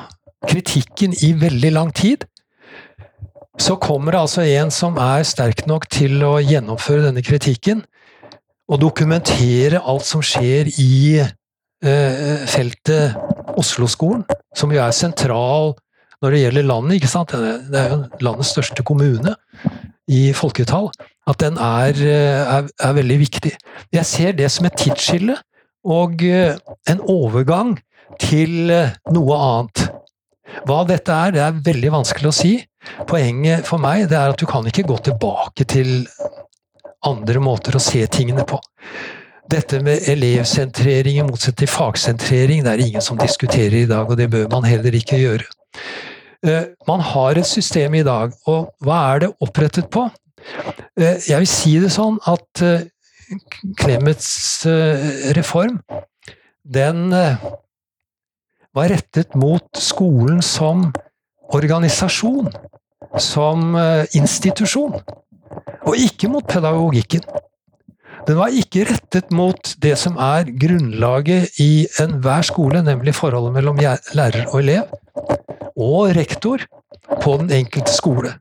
[0.47, 2.25] kritikken i veldig lang tid,
[3.57, 7.85] så kommer det altså en som er sterk nok til å gjennomføre denne kritikken,
[8.67, 13.15] og dokumentere alt som skjer i eh, feltet
[13.57, 14.25] Oslo-skolen,
[14.55, 15.75] som jo er sentral
[16.21, 17.33] når det gjelder landet, ikke sant?
[17.33, 19.35] Det er jo landets største kommune
[20.09, 20.89] i folketall.
[21.27, 23.53] At den er, eh, er, er veldig viktig.
[23.93, 25.37] Jeg ser det som et tidsskille
[25.87, 26.57] og eh,
[26.89, 27.75] en overgang
[28.19, 29.87] til eh, noe annet.
[30.67, 32.53] Hva dette er, det er veldig vanskelig å si.
[33.07, 36.07] Poenget for meg det er at du kan ikke gå tilbake til
[37.07, 38.59] andre måter å se tingene på.
[39.47, 44.19] Dette med elevsentrering i motsetning til fagsentrering, det er ingen som diskuterer i dag, og
[44.19, 45.47] det bør man heller ikke gjøre.
[46.43, 50.05] Eh, man har et system i dag, og hva er det opprettet på?
[50.97, 52.61] Jeg vil si det sånn at
[53.77, 55.81] Clemets eh, reform,
[56.63, 57.43] den eh,
[58.75, 60.87] var rettet mot skolen som
[61.55, 62.47] organisasjon,
[63.19, 64.95] som eh, institusjon,
[65.87, 67.23] og ikke mot pedagogikken.
[68.27, 73.79] Den var ikke rettet mot det som er grunnlaget i enhver skole, nemlig forholdet mellom
[73.79, 74.89] lærer og elev,
[75.77, 76.65] og rektor
[77.21, 78.33] på den enkelte skole.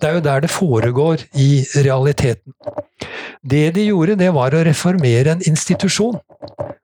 [0.00, 2.52] Det er jo der det foregår i realiteten.
[3.50, 6.18] Det de gjorde, det var å reformere en institusjon.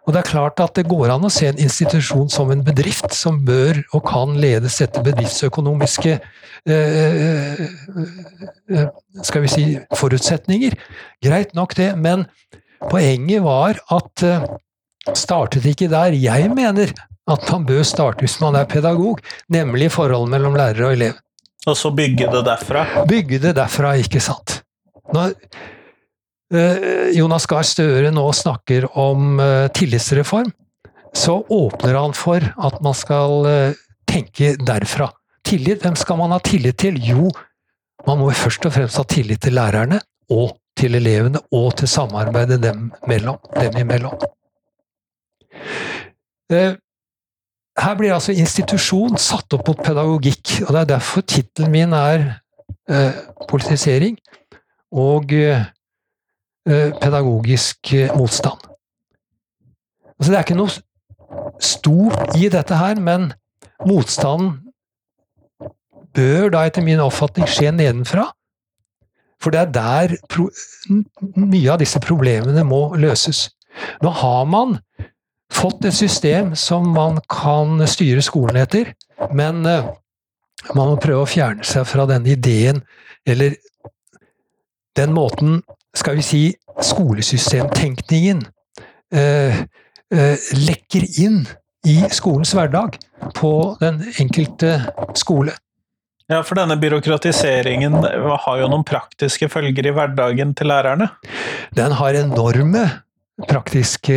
[0.02, 3.14] Og det er klart at det går an å se en institusjon som en bedrift
[3.14, 6.18] som bør og kan ledes etter bedriftsøkonomiske
[9.22, 9.64] skal vi si
[9.98, 10.76] forutsetninger.
[11.24, 12.26] Greit nok, det, men
[12.90, 14.46] poenget var at eh,
[15.18, 16.92] startet ikke der jeg mener
[17.30, 19.20] at man bør starte hvis man er pedagog,
[19.52, 21.18] nemlig forholdet mellom lærer og elev.
[21.66, 22.86] Og så bygge det derfra?
[23.06, 24.60] Bygge det derfra, ikke sant.
[25.14, 25.36] Når
[26.54, 30.50] eh, Jonas Gahr Støre nå snakker om eh, tillitsreform,
[31.14, 35.12] så åpner han for at man skal eh, tenke derfra.
[35.46, 36.98] Tillit, hvem skal man ha tillit til?
[37.02, 37.30] Jo,
[38.06, 40.00] man må først og fremst ha tillit til lærerne
[40.30, 44.16] og til elevene og til samarbeidet dem, mellom, dem imellom.
[46.52, 52.24] Her blir altså institusjon satt opp mot pedagogikk, og det er derfor tittelen min er
[52.90, 54.18] eh, politisering
[54.92, 55.64] og eh,
[57.00, 58.68] pedagogisk motstand.
[60.18, 63.32] Altså, det er ikke noe stort i dette her, men
[63.88, 64.58] motstanden
[66.14, 68.28] bør da etter min oppfatning skje nedenfra.
[69.42, 70.14] For det er der
[71.34, 73.48] mye av disse problemene må løses.
[74.02, 74.76] Nå har man
[75.52, 78.94] fått et system som man kan styre skolen etter,
[79.32, 79.90] men eh,
[80.70, 82.84] Man må prøve å fjerne seg fra denne ideen,
[83.26, 83.56] eller
[84.94, 85.56] den måten,
[85.90, 86.42] skal vi si,
[86.78, 88.44] skolesystemtenkningen
[89.10, 89.58] eh,
[90.14, 91.40] eh, lekker inn
[91.88, 92.94] i skolens hverdag
[93.34, 94.76] på den enkelte
[95.18, 95.56] skole.
[96.30, 97.96] Ja, for denne byråkratiseringen
[98.44, 101.08] har jo noen praktiske følger i hverdagen til lærerne?
[101.74, 102.84] Den har enorme
[103.48, 104.16] praktiske,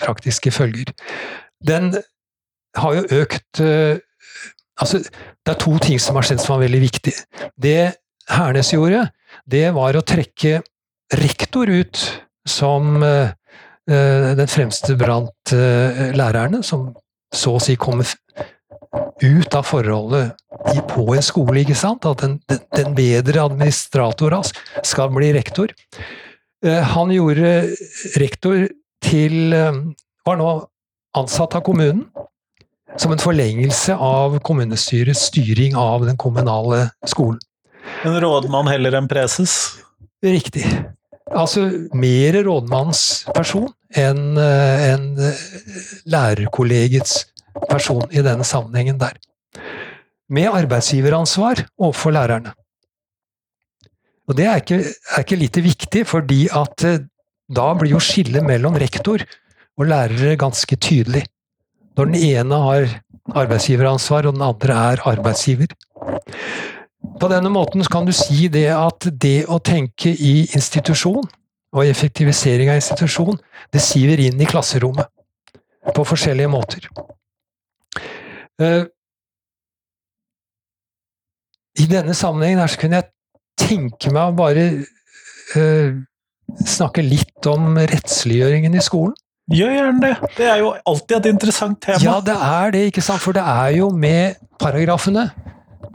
[0.00, 0.94] praktiske følger.
[1.64, 1.92] Den
[2.78, 4.02] har jo økt eh,
[4.74, 7.12] Altså, det er to ting som har skjedd som var veldig viktig.
[7.54, 7.94] Det
[8.26, 9.04] Hernes gjorde,
[9.46, 10.64] det var å trekke
[11.20, 12.00] rektor ut
[12.42, 13.30] som uh,
[13.86, 16.88] den fremste blant lærerne, som
[17.30, 18.10] så å si kommer
[19.22, 20.34] ut av forholdet
[20.74, 22.06] i, på en skole, ikke sant?
[22.08, 22.38] At den,
[22.76, 24.44] den, bedre administratoren
[24.84, 25.74] skal bli rektor.
[26.64, 27.56] Uh, han gjorde
[28.20, 28.68] rektor
[29.04, 29.52] til
[30.24, 30.50] Var nå
[31.18, 32.06] ansatt av kommunen
[32.96, 37.40] som en forlengelse av kommunestyrets styring av den kommunale skolen.
[38.04, 39.74] En rådmann heller enn preses?
[40.24, 40.64] Riktig.
[41.34, 45.06] Altså mer rådmannsperson enn en
[46.10, 47.24] lærerkollegiets
[47.68, 49.16] person i denne sammenhengen der.
[50.28, 52.54] Med arbeidsgiveransvar overfor lærerne.
[54.28, 54.80] Og det er ikke,
[55.16, 56.86] er ikke lite viktig, fordi at
[57.54, 59.20] da blir jo skillet mellom rektor
[59.76, 61.26] og lærere ganske tydelig.
[61.94, 62.88] Når den ene har
[63.34, 65.74] arbeidsgiveransvar, og den andre er arbeidsgiver.
[67.20, 71.24] På denne måten kan du si det at det å tenke i institusjon,
[71.74, 73.38] og effektivisering av institusjon,
[73.74, 75.10] det siver inn i klasserommet.
[75.94, 76.86] På forskjellige måter.
[81.74, 83.10] I denne sammenhengen her så kunne jeg
[83.58, 84.66] tenke meg å bare
[85.56, 85.90] uh,
[86.62, 89.16] snakke litt om rettsliggjøringen i skolen.
[89.52, 90.12] Gjør gjerne det.
[90.38, 92.00] Det er jo alltid et interessant tema.
[92.00, 93.20] Ja, det er det, ikke sant.
[93.20, 95.26] For det er jo med paragrafene,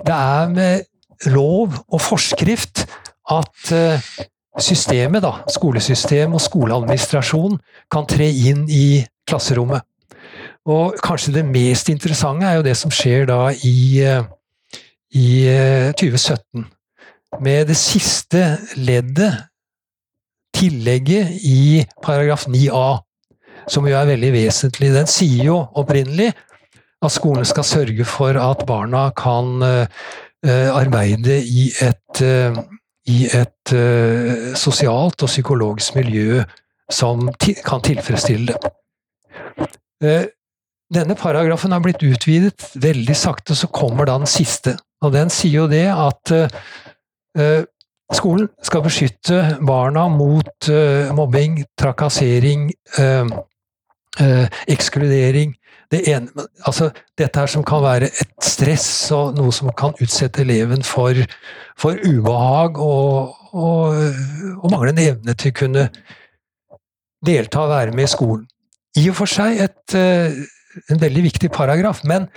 [0.05, 2.85] det er med lov og forskrift
[3.29, 4.05] at eh,
[4.61, 7.57] systemet, da, skolesystem og skoleadministrasjon,
[7.91, 9.85] kan tre inn i klasserommet.
[10.69, 14.23] Og kanskje det mest interessante er jo det som skjer da i, eh,
[15.17, 15.29] i
[15.97, 16.61] 2017.
[16.61, 19.45] Eh, med det siste leddet,
[20.53, 22.99] tillegget i paragraf 9a
[23.69, 24.89] som jo er veldig vesentlig.
[24.93, 26.33] Den sier jo opprinnelig
[27.05, 29.85] at skolen skal sørge for at barna kan uh,
[30.73, 32.21] arbeide i et,
[33.07, 33.73] i et
[34.57, 36.41] sosialt og psykologisk miljø
[36.91, 40.29] som kan tilfredsstille dem.
[40.93, 44.77] Denne paragrafen har blitt utvidet veldig sakte, så kommer da den siste.
[45.05, 46.31] Og den sier jo det at
[48.17, 50.69] skolen skal beskytte barna mot
[51.15, 53.29] mobbing, trakassering, uh,
[54.67, 55.53] ekskludering
[55.91, 60.43] det ene, altså Dette her som kan være et stress og noe som kan utsette
[60.43, 61.17] eleven for,
[61.79, 63.97] for ubehag og, og,
[64.59, 65.87] og manglende evne til å kunne
[67.25, 68.45] delta og være med i skolen.
[68.97, 69.95] I og for seg et,
[70.89, 72.27] en veldig viktig paragraf, men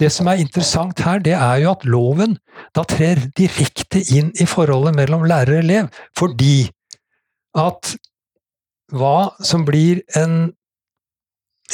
[0.00, 2.38] det som er interessant her, det er jo at loven
[2.76, 6.70] da trer direkte inn i forholdet mellom lærer og elev, fordi
[7.58, 7.94] at
[8.90, 10.50] hva som blir en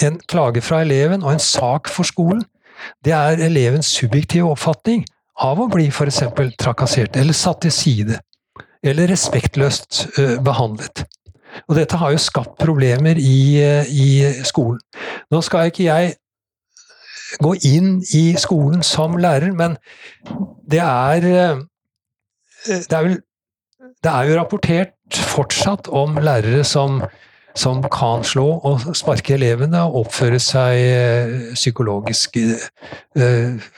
[0.04, 2.42] en klage fra eleven og en sak for skolen,
[3.04, 5.04] det er elevens subjektive oppfatning
[5.40, 6.22] av å bli f.eks.
[6.60, 8.18] trakassert eller satt til side,
[8.84, 10.06] eller respektløst
[10.44, 11.06] behandlet.
[11.66, 14.08] Og dette har jo skapt problemer i, i
[14.46, 14.80] skolen.
[15.32, 16.16] Nå skal ikke jeg
[17.42, 19.76] gå inn i skolen som lærer, men
[20.70, 21.64] det er
[22.66, 23.20] Det er, vel,
[24.02, 27.02] det er jo rapportert fortsatt om lærere som
[27.56, 33.68] som kan slå og sparke elevene og oppføre seg eh, psykologisk uh,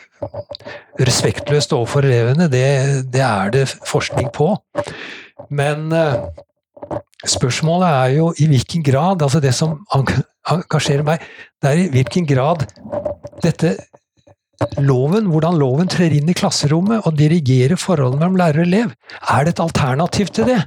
[0.98, 2.66] respektløst overfor elevene, det,
[3.12, 4.50] det, er det forskning på.
[5.54, 5.92] Men
[7.28, 9.78] spørsmålet er jo i hvilken grad altså Det som
[10.48, 11.22] engasjerer meg,
[11.62, 12.64] det er i hvilken grad
[13.42, 13.74] dette
[14.82, 18.94] loven, hvordan loven trer inn i klasserommet og dirigerer forholdet mellom lærer og elev.
[19.30, 20.58] Er det et alternativ til det?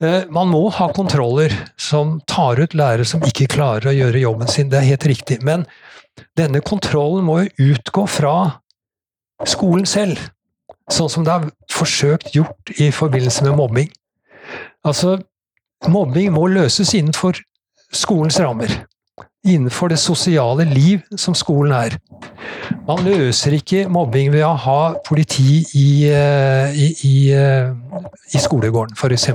[0.00, 4.48] Eh, man må ha kontroller som tar ut lærere som ikke klarer å gjøre jobben
[4.48, 5.40] sin, det er helt riktig.
[5.44, 5.66] Men
[6.38, 8.34] denne kontrollen må jo utgå fra
[9.48, 10.20] skolen selv,
[10.92, 13.90] sånn som det er forsøkt gjort i forbindelse med mobbing.
[14.84, 15.18] Altså,
[15.88, 17.40] mobbing må løses innenfor
[17.92, 18.72] skolens rammer
[19.46, 21.96] innenfor det sosiale liv som skolen er.
[22.86, 27.70] Man løser ikke mobbing ved å ha politi i, eh, i, i, eh,
[28.34, 29.28] i skolegården, f.eks.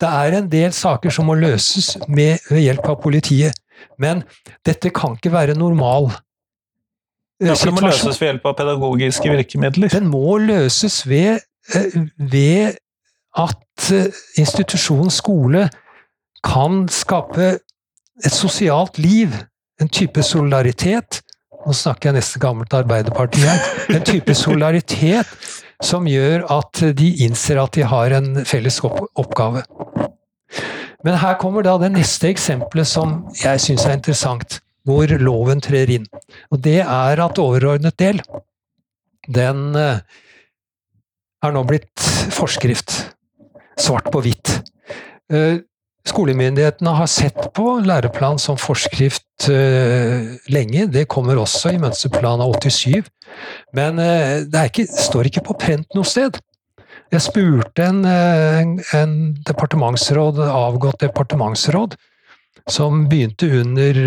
[0.00, 3.54] Det er en del saker som må løses med, ved hjelp av politiet,
[3.98, 4.24] men
[4.66, 6.10] dette kan ikke være normal
[7.38, 9.92] Ja, for det må løses ved hjelp av pedagogiske virkemidler.
[9.92, 12.80] Den må løses ved, eh, ved
[13.38, 14.10] at eh,
[14.40, 15.68] institusjonen skole
[16.46, 17.54] kan skape
[18.24, 19.34] et sosialt liv,
[19.80, 21.20] en type solidaritet.
[21.66, 23.62] Nå snakker jeg nesten gammelt Arbeiderparti her.
[23.94, 25.28] En type solidaritet
[25.84, 29.62] som gjør at de innser at de har en felles oppgave.
[31.06, 34.58] Men her kommer da det neste eksempelet som jeg syns er interessant,
[34.88, 36.08] hvor loven trer inn.
[36.50, 38.18] Og det er at overordnet del,
[39.28, 40.00] den eh,
[41.44, 42.96] er nå blitt forskrift.
[43.78, 44.58] Svart på hvitt.
[45.32, 45.60] Eh,
[46.08, 50.86] Skolemyndighetene har sett på læreplan som forskrift eh, lenge.
[50.88, 53.02] Det kommer også i mønsterplan av 87.
[53.76, 56.38] Men eh, det ikke, står ikke på prent noe sted.
[57.12, 59.12] Jeg spurte en, en, en
[59.48, 61.96] departementsråd, avgått departementsråd,
[62.68, 64.00] som begynte under,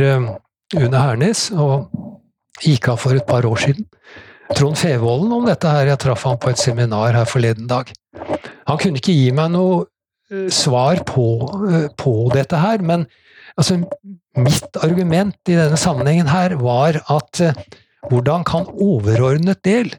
[0.77, 1.89] under Hernes, og
[2.61, 3.87] gikk av for et par år siden.
[4.55, 7.91] Trond Fevolden om dette her, jeg traff han på et seminar her forleden dag.
[8.69, 9.85] Han kunne ikke gi meg noe
[10.31, 11.27] eh, svar på,
[11.69, 13.05] eh, på dette her, men
[13.55, 13.79] altså,
[14.39, 17.57] mitt argument i denne sammenhengen her var at eh,
[18.09, 19.91] hvordan kan overordnet del,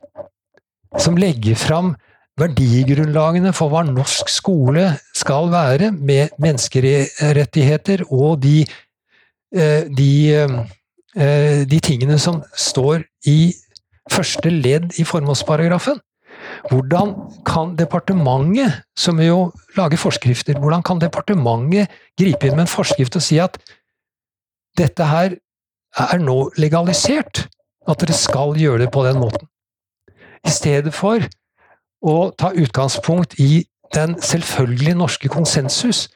[1.00, 1.94] som legger fram
[2.40, 8.64] verdigrunnlagene for hva norsk skole skal være, med menneskerettigheter og de,
[9.52, 10.12] de,
[11.68, 13.52] de tingene som står i
[14.10, 16.00] første ledd i formålsparagrafen.
[16.70, 17.14] Hvordan
[17.46, 23.24] kan departementet, som jo lager forskrifter, hvordan kan departementet gripe inn med en forskrift og
[23.24, 23.58] si at
[24.78, 25.36] dette her
[26.10, 27.46] er nå legalisert?
[27.88, 29.48] At dere skal gjøre det på den måten.
[30.46, 31.22] I stedet for
[32.02, 36.06] å ta utgangspunkt i den selvfølgelige norske konsensus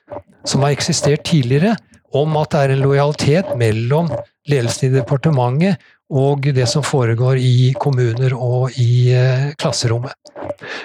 [0.46, 1.74] som har eksistert tidligere,
[2.14, 4.08] om at det er en lojalitet mellom
[4.48, 5.82] ledelsen i departementet
[6.12, 10.14] og det som foregår i kommuner og i eh, klasserommet.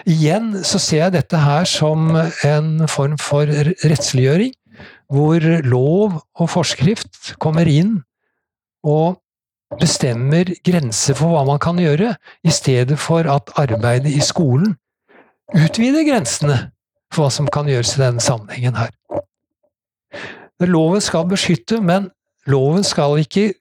[0.09, 2.09] Igjen så ser jeg dette her som
[2.47, 3.45] en form for
[3.85, 4.53] rettsliggjøring,
[5.11, 7.99] hvor lov og forskrift kommer inn
[8.87, 9.19] og
[9.79, 14.75] bestemmer grenser for hva man kan gjøre, i stedet for at arbeidet i skolen
[15.55, 16.57] utvider grensene
[17.11, 18.91] for hva som kan gjøres i denne sammenhengen her.
[20.61, 22.09] Loven skal beskytte, men
[22.47, 23.51] loven skal ikke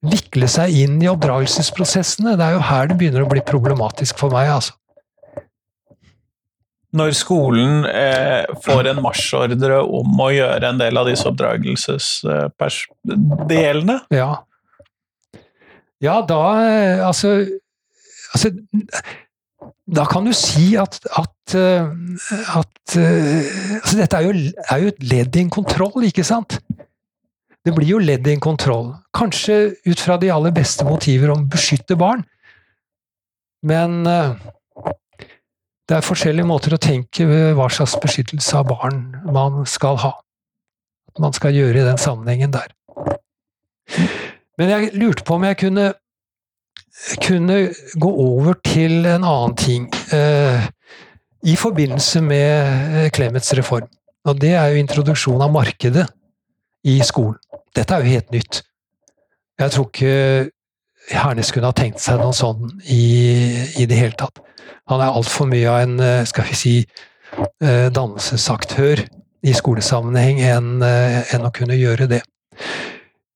[0.00, 2.36] vikle seg inn i oppdragelsesprosessene.
[2.38, 4.72] Det er jo her det begynner å bli problematisk for meg, altså.
[6.96, 14.42] Når skolen eh, får en marsjordre om å gjøre en del av disse oppdragelsesdelene, Ja.
[16.00, 17.44] Ja, da eh, altså,
[18.32, 18.50] altså
[19.84, 21.84] Da kan du si at, at, eh,
[22.56, 23.44] at eh,
[23.82, 24.32] altså Dette er jo,
[24.64, 26.56] er jo et ledd i en kontroll, ikke sant?
[27.66, 28.94] Det blir jo ledd i en kontroll.
[29.16, 32.24] Kanskje ut fra de aller beste motiver om å beskytte barn.
[33.66, 34.32] Men eh,
[35.90, 37.26] det er forskjellige måter å tenke
[37.58, 39.02] hva slags beskyttelse av barn
[39.34, 40.14] man skal ha.
[41.10, 42.70] At man skal gjøre i den sammenhengen der.
[44.60, 45.86] Men jeg lurte på om jeg kunne,
[47.24, 47.56] kunne
[48.00, 49.90] gå over til en annen ting.
[50.14, 50.68] Eh,
[51.42, 53.90] I forbindelse med eh, Clemets reform.
[54.28, 56.06] Og det er jo introduksjon av markedet
[56.86, 57.40] i skolen.
[57.76, 58.62] Dette er jo helt nytt.
[59.60, 60.50] Jeg tror ikke
[61.10, 63.02] Hernes kunne ha tenkt seg noe sånn i,
[63.80, 64.40] i det hele tatt.
[64.90, 66.74] Han er altfor mye av en, eh, skal vi si,
[67.62, 69.04] eh, dannelsesaktør
[69.46, 72.22] i skolesammenheng enn eh, enn å kunne gjøre det.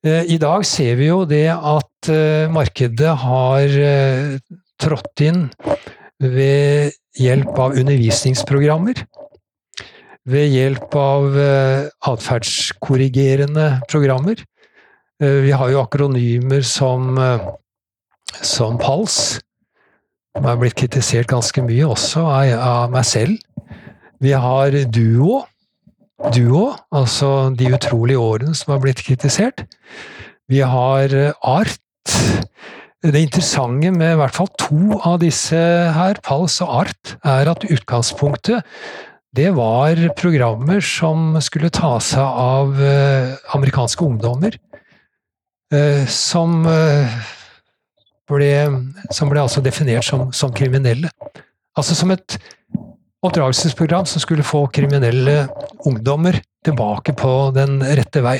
[0.04, 2.08] I dag ser vi jo det at
[2.52, 3.76] markedet har
[4.76, 5.46] trådt inn
[6.20, 9.00] ved hjelp av undervisningsprogrammer.
[10.24, 14.38] Ved hjelp av eh, atferdskorrigerende programmer.
[15.20, 17.44] Eh, Vi har jo akronymer som, eh,
[18.40, 19.42] som PALS,
[20.32, 23.36] som er blitt kritisert ganske mye også av, meg selv.
[24.24, 25.44] Vi har Duo,
[26.32, 29.66] Duo, altså De utrolige årene som har blitt kritisert.
[30.48, 31.80] Vi har Art.
[33.04, 35.52] Det interessante med i hvert fall to av disse
[35.92, 38.64] her, Pals og Art, er at utgangspunktet
[39.34, 44.58] det var programmer som skulle ta seg av eh, amerikanske ungdommer.
[45.74, 47.16] eh, som eh,
[48.30, 48.50] ble,
[49.10, 51.10] som ble altså definert som, som kriminelle.
[51.74, 52.36] Altså som et
[53.24, 55.48] oppdragelsesprogram som skulle få kriminelle
[55.88, 58.38] ungdommer tilbake på den rette vei.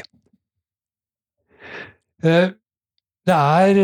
[2.24, 3.80] Det er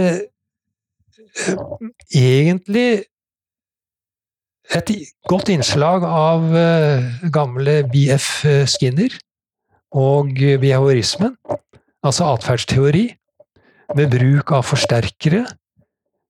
[2.15, 3.11] egentlig
[4.77, 4.93] et
[5.29, 8.29] godt innslag av eh, gamle BF
[8.71, 9.17] Skinner
[9.91, 11.35] og behaviorismen,
[12.07, 13.09] altså atferdsteori,
[13.99, 15.43] med bruk av forsterkere,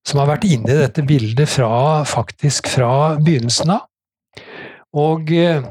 [0.07, 3.87] som har vært inne i dette bildet fra, faktisk fra begynnelsen av.
[4.97, 5.63] Og eh,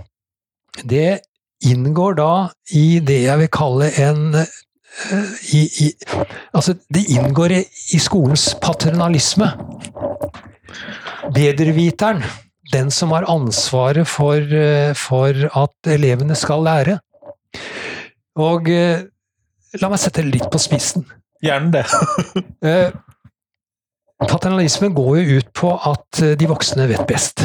[0.85, 1.21] det
[1.65, 2.33] inngår da
[2.77, 5.89] i det jeg vil kalle en eh, i, i,
[6.53, 7.63] altså, det inngår i,
[7.97, 9.49] i skolens paternalisme.
[11.33, 12.23] Bedreviteren,
[12.73, 16.99] den som har ansvaret for, eh, for at elevene skal lære.
[18.39, 19.05] Og eh,
[19.81, 21.07] la meg sette det litt på spissen.
[21.43, 21.85] Gjerne det.
[22.69, 22.91] Eh,
[24.19, 27.39] Paternalismen går jo ut på at de voksne vet best.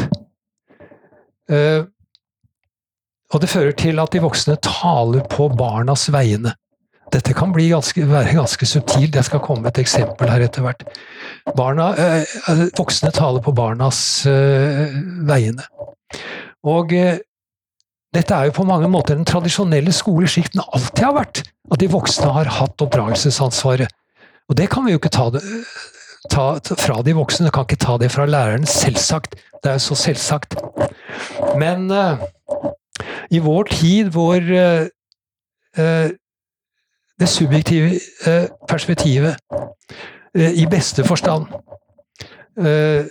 [3.31, 6.51] Og det fører til at de voksne taler på barnas vegne.
[7.13, 10.85] Dette kan ganske, være ganske subtilt, jeg skal komme med et eksempel her etter hvert.
[11.57, 14.95] Barna, eh, eh, voksne taler på barnas eh,
[15.29, 15.67] vegne.
[16.65, 17.19] Og eh,
[18.15, 21.43] dette er jo på mange måter den tradisjonelle skoleskikten alltid har vært.
[21.73, 23.91] At de voksne har hatt oppdragelsesansvaret.
[24.49, 25.43] Og det kan vi jo ikke ta, det,
[26.31, 26.47] ta
[26.79, 28.67] fra de voksne, vi kan ikke ta det fra læreren.
[28.69, 29.37] Selvsagt.
[29.65, 30.57] Det er jo så selvsagt.
[31.59, 32.23] Men eh,
[33.35, 34.87] i vår tid hvor eh,
[35.81, 36.11] eh,
[37.21, 39.37] det subjektive eh, perspektivet
[40.35, 41.47] eh, i beste forstand
[42.59, 43.07] eh,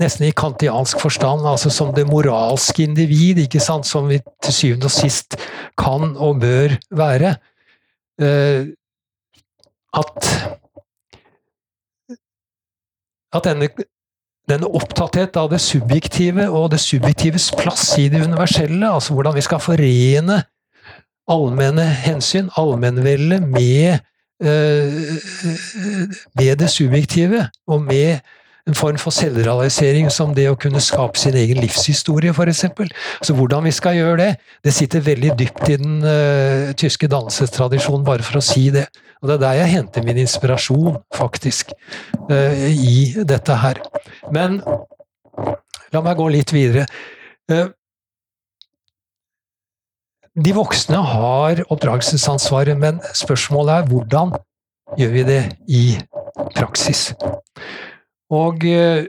[0.00, 4.88] Nesten i kantiansk forstand, altså som det moralske individ, ikke sant, som vi til syvende
[4.88, 5.36] og sist
[5.76, 7.34] kan og bør være.
[9.92, 10.30] at
[13.34, 13.68] at denne,
[14.48, 19.44] denne opptatthet av det subjektive og det subjektives plass i det universelle, altså hvordan vi
[19.44, 20.40] skal forene
[21.30, 23.98] allmenne hensyn, allmennvelde, med,
[24.44, 24.92] eh,
[26.38, 28.18] med det subjektive, og med
[28.66, 32.64] en form for selvrealisering som det å kunne skape sin egen livshistorie, f.eks.
[33.22, 34.30] Så hvordan vi skal gjøre det,
[34.64, 38.86] det sitter veldig dypt i den uh, tyske dannelsestradisjonen, bare for å si det.
[39.20, 41.76] Og det er der jeg henter min inspirasjon, faktisk,
[42.30, 43.82] uh, i dette her.
[44.32, 44.62] Men
[45.92, 46.88] la meg gå litt videre.
[47.52, 47.68] Eh,
[50.34, 54.34] de voksne har oppdragelsesansvaret, men spørsmålet er hvordan
[54.98, 55.84] gjør vi det i
[56.56, 57.12] praksis?
[58.34, 59.06] Og eh,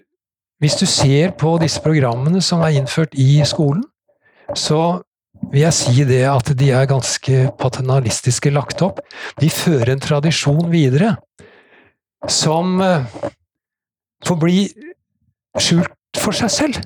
[0.61, 3.83] hvis du ser på disse programmene som er innført i skolen,
[4.53, 5.01] så
[5.51, 9.01] vil jeg si det at de er ganske paternalistiske lagt opp.
[9.41, 11.15] De fører en tradisjon videre
[12.29, 13.09] som eh,
[14.25, 14.59] får bli
[15.57, 16.85] skjult for seg selv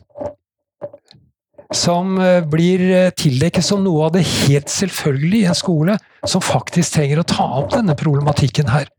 [1.76, 6.44] som eh, blir eh, tildekket som noe av det helt selvfølgelig i en skole som
[6.44, 8.90] faktisk trenger å ta opp denne problematikken her.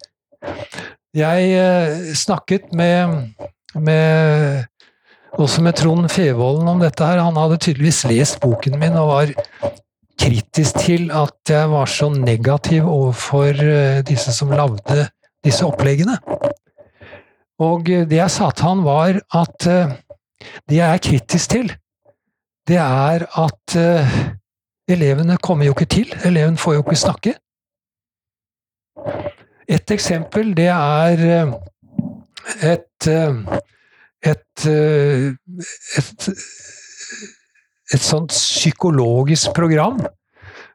[1.16, 3.35] Jeg eh, snakket med,
[3.75, 4.66] med
[5.35, 7.23] også med Trond Fevolden om dette her.
[7.25, 9.35] Han hadde tydeligvis lest boken min og var
[10.21, 13.57] kritisk til at jeg var så negativ overfor
[14.05, 15.07] disse som lagde
[15.43, 16.18] disse oppleggene.
[17.61, 21.73] Og det jeg sa til han var at det jeg er kritisk til,
[22.68, 24.18] det er at uh,
[24.90, 26.14] elevene kommer jo ikke til.
[26.24, 27.34] Eleven får jo ikke snakke.
[29.70, 31.52] Et eksempel, det er eh,
[32.72, 33.58] et eh,
[34.20, 34.66] et,
[35.96, 36.26] et,
[37.94, 40.02] et sånt psykologisk program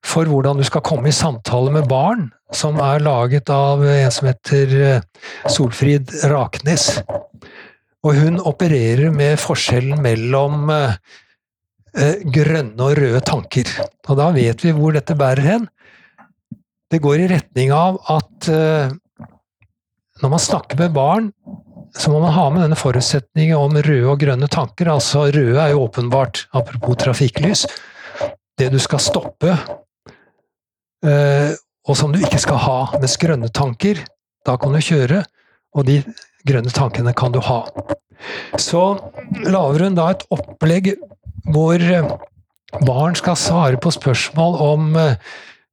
[0.05, 4.29] for hvordan du skal komme i samtale med barn, som er laget av en som
[4.31, 5.03] heter
[5.45, 7.03] Solfrid Raknes.
[8.05, 10.71] Og hun opererer med forskjellen mellom
[11.95, 13.69] grønne og røde tanker.
[14.09, 15.67] Og da vet vi hvor dette bærer hen.
[16.91, 18.93] Det går i retning av at eh,
[20.21, 21.31] når man snakker med barn,
[21.95, 24.91] så må man ha med denne forutsetningen om røde og grønne tanker.
[24.91, 27.65] Altså røde er jo åpenbart, apropos trafikklys,
[28.59, 29.55] det du skal stoppe,
[31.05, 31.51] eh,
[31.85, 32.77] og som du ikke skal ha.
[32.99, 34.03] Mens grønne tanker,
[34.45, 35.23] da kan du kjøre,
[35.75, 36.01] og de
[36.47, 37.63] grønne tankene kan du ha.
[38.61, 38.83] Så
[39.43, 40.93] lager hun da et opplegg
[41.51, 42.07] hvor eh,
[42.85, 45.17] barn skal svare på spørsmål om eh,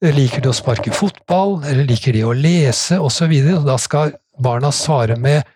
[0.02, 3.32] liker de å sparke fotball, eller liker de å lese, osv.
[3.66, 5.46] Da skal barna svare med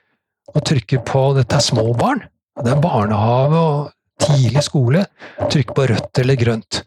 [0.55, 2.23] å trykke på Dette er små barn.
[2.57, 3.93] Det er barnehage og
[4.23, 5.05] tidlig skole.
[5.53, 6.83] Trykk på rødt eller grønt.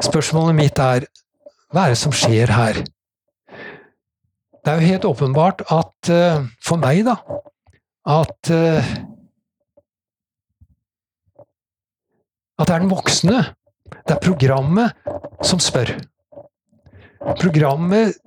[0.00, 1.08] Spørsmålet mitt er
[1.72, 2.82] hva er det som skjer her?
[4.62, 7.16] Det er jo helt åpenbart at eh, for meg, da
[8.06, 8.92] At eh,
[12.60, 13.42] At det er den voksne,
[13.92, 14.96] det er programmet,
[15.44, 15.94] som spør.
[17.40, 18.18] Programmet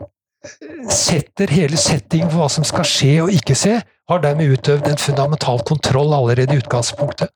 [0.91, 5.01] setter hele settingen for hva som skal skje og ikke skje, har dermed utøvd en
[5.01, 7.31] fundamental kontroll allerede i utgangspunktet.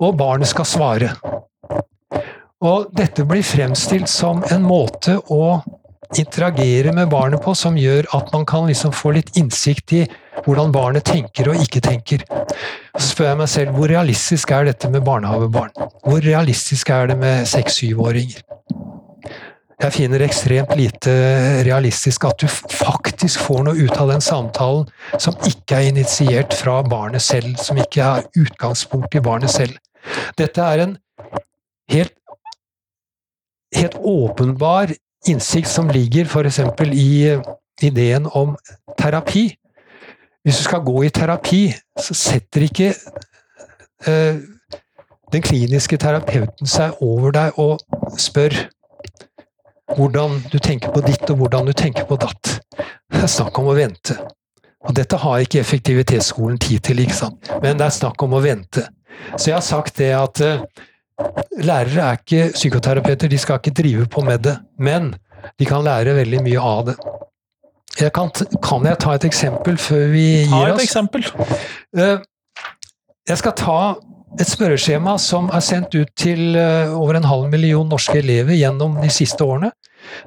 [0.00, 1.10] Og barnet skal svare.
[2.60, 5.60] Og dette blir fremstilt som en måte å
[6.18, 10.04] interagere med barnet på som gjør at man kan liksom få litt innsikt i
[10.44, 12.24] hvordan barnet tenker og ikke tenker.
[12.96, 15.74] Så spør jeg meg selv hvor realistisk er dette med barnehagebarn?
[16.04, 18.42] Hvor realistisk er det med seks-syvåringer?
[19.80, 21.12] Jeg finner ekstremt lite
[21.64, 26.82] realistisk at du faktisk får noe ut av den samtalen som ikke er initiert fra
[26.84, 29.78] barnet selv, som ikke har utgangspunkt i barnet selv.
[30.36, 30.92] Dette er en
[31.92, 32.12] helt,
[33.76, 34.92] helt åpenbar
[35.28, 36.60] innsikt som ligger f.eks.
[36.92, 37.40] i
[37.80, 38.56] ideen om
[39.00, 39.48] terapi.
[40.44, 41.62] Hvis du skal gå i terapi,
[42.00, 42.94] så setter ikke
[44.08, 44.40] eh,
[45.32, 47.82] den kliniske terapeuten seg over deg og
[48.18, 48.56] spør
[49.96, 52.60] hvordan du tenker på ditt, og hvordan du tenker på datt.
[53.10, 54.16] Det er snakk om å vente.
[54.86, 57.50] Og dette har ikke effektivitetsskolen tid til, ikke sant?
[57.60, 58.86] men det er snakk om å vente.
[59.36, 60.62] Så jeg har sagt det at uh,
[61.60, 64.56] lærere er ikke psykoterapeuter, de skal ikke drive på med det.
[64.78, 65.12] Men
[65.60, 66.96] de kan lære veldig mye av det.
[68.00, 68.30] Jeg kan,
[68.64, 70.62] kan, jeg ta et eksempel før vi gir oss?
[70.62, 71.26] Ta et eksempel.
[71.96, 72.22] Uh,
[73.28, 73.80] jeg skal ta
[74.40, 78.96] et spørreskjema som er sendt ut til uh, over en halv million norske elever gjennom
[79.02, 79.72] de siste årene.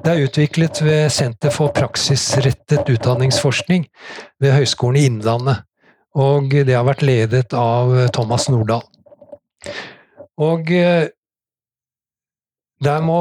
[0.06, 3.88] Det er utviklet ved Senter for praksisrettet utdanningsforskning
[4.44, 5.64] ved Høgskolen i Innlandet.
[6.14, 8.84] Og det har vært ledet av Thomas Nordahl.
[10.38, 10.70] Og
[12.86, 13.20] der må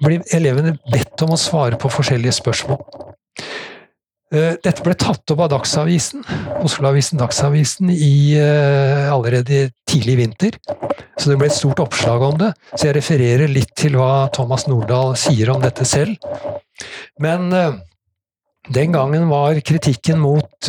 [0.00, 2.80] bli elevene bedt om å svare på forskjellige spørsmål.
[4.34, 6.24] Eh, dette ble tatt opp av Dagsavisen,
[6.64, 10.56] Oslo-avisen Dagsavisen i, uh, allerede tidlig i vinter.
[11.20, 12.50] Så det ble et stort oppslag om det.
[12.72, 16.18] Så jeg refererer litt til hva Thomas Nordahl sier om dette selv.
[17.22, 17.76] Men uh,
[18.74, 20.66] den gangen var kritikken mot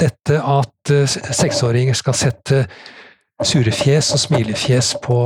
[0.00, 2.62] dette at seksåringer skal sette
[3.44, 5.18] surefjes og smilefjes på,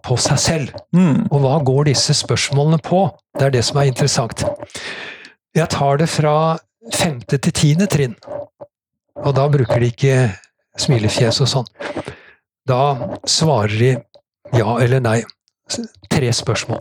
[0.00, 0.72] på seg selv.
[0.96, 1.26] Mm.
[1.28, 3.02] Og hva går disse spørsmålene på?
[3.36, 4.46] Det er det som er interessant.
[5.58, 6.34] Jeg tar det fra
[6.94, 8.14] femte til tiende trinn.
[9.18, 10.14] Og da bruker de ikke
[10.78, 11.66] smilefjes og sånn.
[12.68, 12.82] Da
[13.26, 13.90] svarer de
[14.54, 15.18] ja eller nei.
[16.12, 16.78] Tre spørsmål.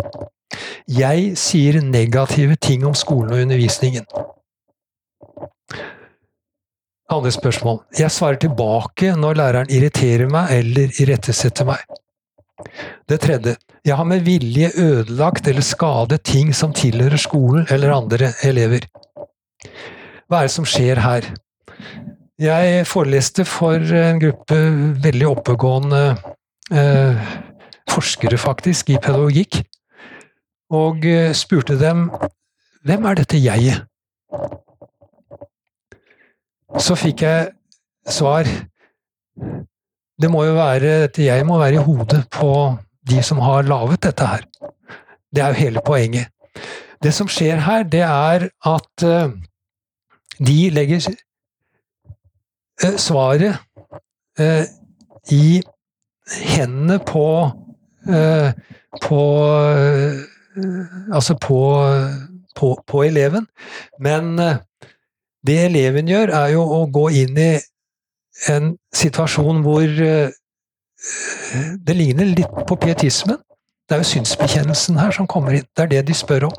[0.93, 4.05] Jeg sier negative ting om skolen og undervisningen.
[7.09, 7.81] Andre spørsmål.
[7.97, 11.81] Jeg svarer tilbake når læreren irriterer meg eller irettesetter meg.
[13.09, 13.55] Det tredje.
[13.85, 18.87] Jeg har med vilje ødelagt eller skadet ting som tilhører skolen eller andre elever.
[20.27, 21.27] Hva er det som skjer her?
[22.37, 24.57] Jeg foreleste for en gruppe
[25.05, 26.01] veldig oppegående
[26.73, 27.29] eh,
[27.89, 29.61] forskere, faktisk, i pedagogikk.
[30.73, 32.09] Og eh, spurte dem
[32.87, 33.85] hvem er dette jeget?
[36.77, 37.51] Så fikk jeg
[38.11, 38.47] svar
[40.21, 42.51] det må jo være, dette jeg må være i hodet på
[43.09, 44.45] de som har laget dette her.
[45.35, 46.27] Det er jo hele poenget.
[47.03, 49.31] Det som skjer her, det er at uh,
[50.47, 51.11] de legger
[52.83, 53.59] uh, svaret
[54.41, 54.65] uh,
[55.31, 55.61] i
[56.57, 57.27] hendene på
[59.01, 59.21] på
[61.13, 61.57] Altså på,
[62.55, 63.47] på, på eleven.
[63.99, 64.39] Men
[65.47, 67.49] det eleven gjør, er jo å gå inn i
[68.53, 69.85] en situasjon hvor
[71.87, 73.37] det ligner litt på pietismen.
[73.87, 75.67] Det er jo synsbekjennelsen her som kommer inn.
[75.77, 76.55] Det er det de spør om.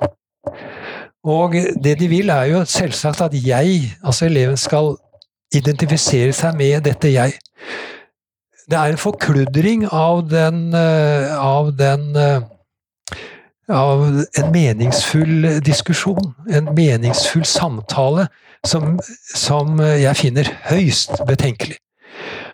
[1.29, 1.53] Og
[1.85, 4.95] det de vil, er jo selvsagt at jeg, altså eleven, skal
[5.55, 7.35] identifisere seg med dette jeg.
[8.68, 12.41] Det er en forkludring av den, eh, av den eh,
[13.68, 14.03] av
[14.39, 18.29] en meningsfull diskusjon, en meningsfull samtale,
[18.67, 18.97] som,
[19.35, 21.79] som jeg finner høyst betenkelig.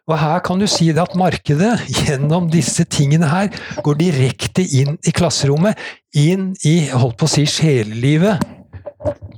[0.05, 3.49] Og her kan du si det at markedet, gjennom disse tingene her,
[3.85, 5.81] går direkte inn i klasserommet,
[6.13, 8.43] inn i holdt på å si sjelelivet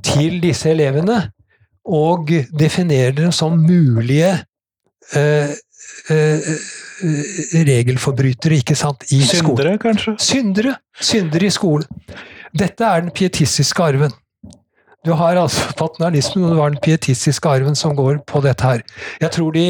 [0.06, 1.20] til disse elevene,
[1.86, 4.32] og definerer dem som mulige
[5.14, 5.52] eh,
[6.10, 6.48] eh,
[7.68, 9.60] regelforbrytere, ikke sant, i Syndere, skolen.
[9.62, 10.16] Syndere, kanskje?
[10.18, 10.74] Syndere.
[10.98, 12.16] Syndere i skolen.
[12.56, 14.14] Dette er den pietistiske arven.
[15.06, 18.82] Du har altså paternalismen, og du har den pietistiske arven som går på dette her.
[19.22, 19.66] Jeg tror de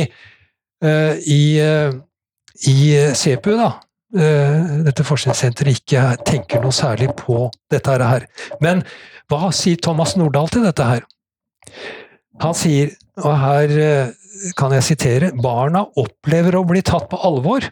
[0.85, 1.93] uh, i, uh,
[2.71, 2.77] i
[3.13, 3.71] CPU, da,
[4.17, 8.29] uh, dette forskningssenteret, ikke tenker noe særlig på dette her.
[8.65, 8.85] Men
[9.29, 11.05] hva sier Thomas Nordahl til dette her?
[12.41, 14.13] Han sier, og her
[14.57, 17.65] kan jeg sitere, barna opplever å bli tatt på alvor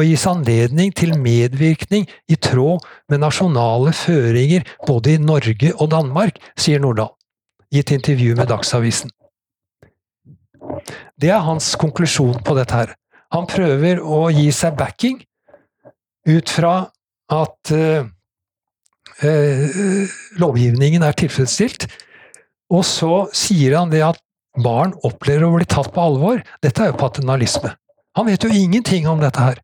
[0.00, 6.38] og gis anledning til medvirkning i tråd med nasjonale føringer både i Norge og Danmark,
[6.56, 7.12] sier Nordahl
[7.70, 9.12] i et intervju med Dagsavisen.
[11.20, 12.94] Det er hans konklusjon på dette her.
[13.34, 15.20] Han prøver å gi seg backing
[16.28, 16.74] ut fra
[17.30, 18.08] at uh,
[19.22, 21.86] uh, lovgivningen er tilfredsstilt,
[22.70, 24.18] og så sier han det at
[24.58, 27.76] barn opplever å bli tatt på alvor, dette er jo paternalisme.
[28.18, 29.60] Han vet jo ingenting om dette her.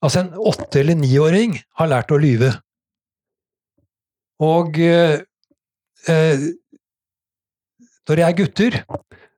[0.00, 2.54] Altså, en åtte- eller niåring har lært å lyve.
[4.40, 5.20] Og eh,
[6.08, 6.46] eh,
[8.08, 8.78] når de er gutter,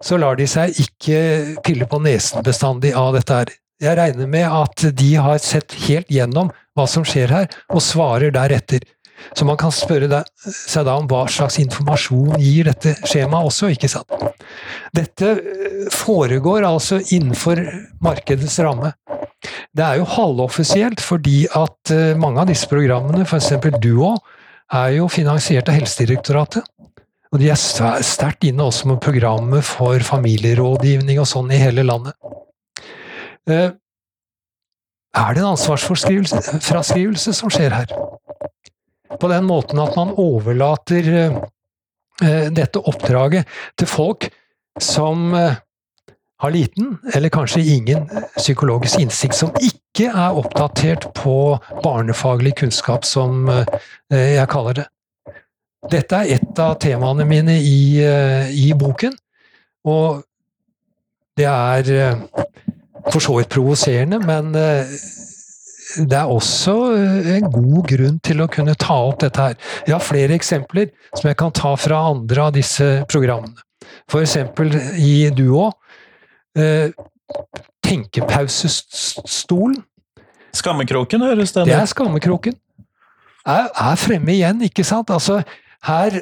[0.02, 1.18] så lar de seg ikke
[1.66, 3.52] pille på nesen bestandig av dette her.
[3.82, 8.30] Jeg regner med at de har sett helt gjennom hva som skjer her, og svarer
[8.34, 8.86] deretter.
[9.32, 13.90] Så man kan spørre seg da om hva slags informasjon gir dette skjemaet også, ikke
[13.90, 14.12] sant.
[14.94, 17.62] Dette eh, foregår altså innenfor
[18.04, 18.92] markedets ramme.
[19.72, 23.54] Det er jo halvoffisielt fordi at eh, mange av disse programmene, f.eks.
[23.82, 24.14] Duo,
[24.72, 26.68] er jo finansiert av Helsedirektoratet.
[27.32, 27.56] Og de er
[28.04, 32.12] sterkt inne også med programmet for familierådgivning og sånn i hele landet.
[33.48, 33.70] Eh,
[35.12, 37.90] er det en ansvarsfraskrivelse som skjer her?
[39.20, 43.48] På den måten at man overlater eh, dette oppdraget
[43.78, 44.28] til folk
[44.80, 45.58] som eh,
[46.42, 51.36] har liten, eller kanskje ingen, psykologisk innsikt, som ikke er oppdatert på
[51.84, 53.46] barnefaglig kunnskap, som
[54.10, 54.86] jeg kaller det.
[55.92, 58.02] Dette er et av temaene mine i,
[58.58, 59.14] i boken,
[59.86, 60.24] og
[61.38, 62.18] det er
[63.10, 64.86] for så vidt provoserende, men eh,
[65.97, 69.57] det er også eh, en god grunn til å kunne ta opp dette her.
[69.87, 73.59] Jeg har flere eksempler som jeg kan ta fra andre av disse programmene.
[74.12, 75.70] Eksempel i Duo.
[76.59, 76.93] Eh,
[77.83, 79.80] tenkepausestolen.
[80.53, 81.70] Skammekroken høres det ut.
[81.70, 82.57] Det er Skammekroken.
[83.49, 85.11] Er, er fremme igjen, ikke sant?
[85.11, 85.41] Altså,
[85.89, 86.20] her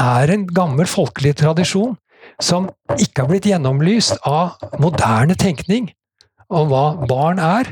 [0.00, 1.96] er en gammel folkelig tradisjon
[2.42, 5.88] som ikke har blitt gjennomlyst av moderne tenkning
[6.50, 7.70] om hva barn er,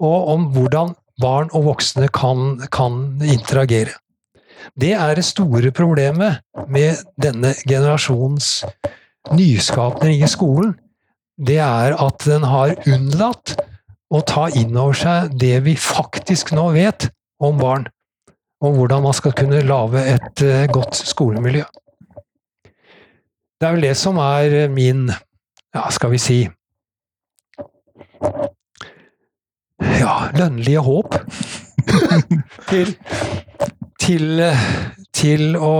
[0.00, 3.94] og om hvordan barn og voksne kan, kan interagere.
[4.78, 6.40] Det er det store problemet
[6.70, 8.62] med denne generasjons
[9.34, 10.76] nyskapning i skolen.
[11.36, 13.56] Det er at den har unnlatt
[14.12, 17.08] å ta inn over seg det vi faktisk nå vet
[17.42, 17.88] om barn,
[18.62, 21.64] og hvordan man skal kunne lage et eh, godt skolemiljø.
[23.58, 25.08] Det er vel det som er min,
[25.74, 26.38] ja, skal vi si,
[30.00, 31.16] ja, lønnlige håp
[32.70, 32.94] til,
[34.00, 34.42] til,
[35.14, 35.74] til å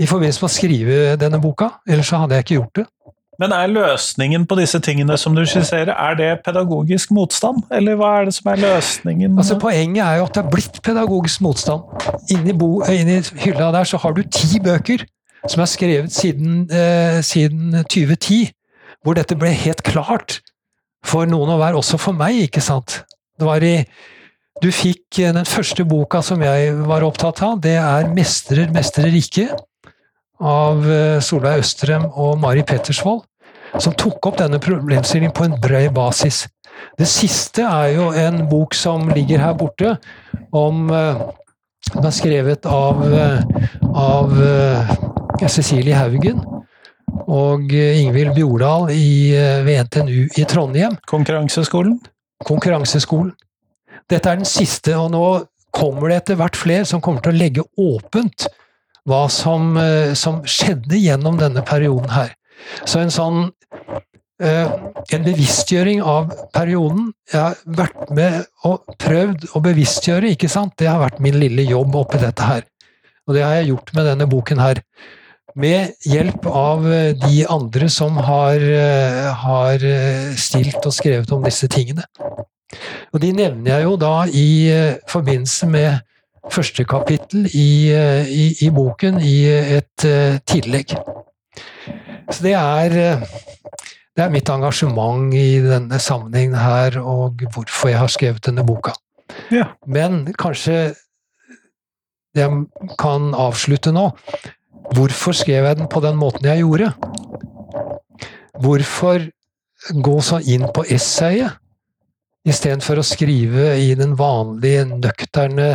[0.00, 2.86] I forbindelse med å skrive denne boka, ellers så hadde jeg ikke gjort det.
[3.40, 7.62] Men er løsningen på disse tingene som du skisserer, er det pedagogisk motstand?
[7.72, 9.38] Eller hva er det som er løsningen?
[9.40, 11.86] Altså Poenget er jo at det er blitt pedagogisk motstand.
[12.34, 15.06] Inni, bo, inni hylla der så har du ti bøker
[15.48, 18.50] som er skrevet siden, eh, siden 2010
[19.00, 20.42] hvor dette ble helt klart
[21.06, 23.02] for noen å være, også for meg, ikke sant.
[23.38, 23.76] Det var i
[24.60, 29.14] Du fikk eh, den første boka som jeg var opptatt av, det er 'Mestrer, mestrer
[29.16, 29.56] ikke'
[30.40, 33.22] av eh, Solveig Østrem og Mari Pettersvold,
[33.80, 36.46] som tok opp denne problemstillingen på en bred basis.
[36.98, 39.96] Det siste er jo en bok som ligger her borte,
[40.52, 41.28] om eh,
[41.90, 43.00] Den er skrevet av,
[43.96, 44.34] av
[45.48, 46.42] Cecilie Haugen
[47.30, 50.96] og eh, Ingvild Bjordal i, eh, ved NTNU i Trondheim.
[51.10, 51.98] Konkurranseskolen?
[52.46, 53.32] Konkurranseskolen.
[54.10, 55.24] Dette er den siste, og nå
[55.74, 58.48] kommer det etter hvert flere som kommer til å legge åpent
[59.08, 62.34] hva som, eh, som skjedde gjennom denne perioden her.
[62.84, 63.50] Så en sånn
[64.40, 67.10] en bevisstgjøring av perioden.
[67.28, 70.72] Jeg har vært med og prøvd å bevisstgjøre, ikke sant?
[70.80, 72.64] Det har vært min lille jobb oppi dette her.
[73.28, 74.80] Og det har jeg gjort med denne boken her
[75.54, 81.42] med hjelp av eh, de andre som har, eh, har, eh, stilt og skrevet om
[81.44, 82.04] disse tingene.
[83.12, 84.70] Og de nevner jeg jo da i
[85.10, 85.98] forbindelse med
[86.50, 90.04] første kapittel i, i, i boken i et
[90.46, 90.94] tillegg.
[92.30, 92.94] Så det er,
[94.14, 98.94] det er mitt engasjement i denne sammenhengen her, og hvorfor jeg har skrevet denne boka.
[99.50, 99.72] Ja.
[99.82, 100.94] Men kanskje
[102.38, 102.64] jeg
[103.02, 104.12] kan avslutte nå
[104.94, 106.92] Hvorfor skrev jeg den på den måten jeg gjorde?
[108.60, 109.28] Hvorfor
[110.04, 111.56] gå så inn på essayet
[112.48, 115.70] istedenfor å skrive i den vanlige, nøkterne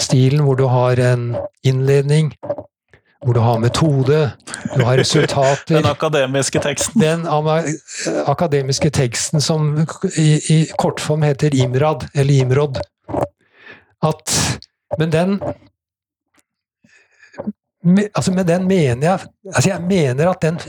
[0.00, 1.28] stilen hvor du har en
[1.66, 2.32] innledning,
[3.24, 4.20] hvor du har metode,
[4.74, 7.00] du har resultater Den akademiske teksten.
[7.00, 7.26] Den
[8.26, 9.72] akademiske teksten som
[10.16, 12.80] i, i kortform heter IMRAD, eller IMROD.
[14.04, 14.36] At,
[14.98, 15.38] men den
[17.86, 20.60] altså Med den mener jeg altså Jeg mener at den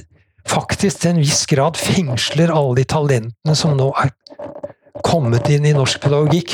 [0.48, 4.14] faktisk til en viss grad fengsler alle de talentene som nå er
[5.04, 6.54] kommet inn i norsk pedagogikk,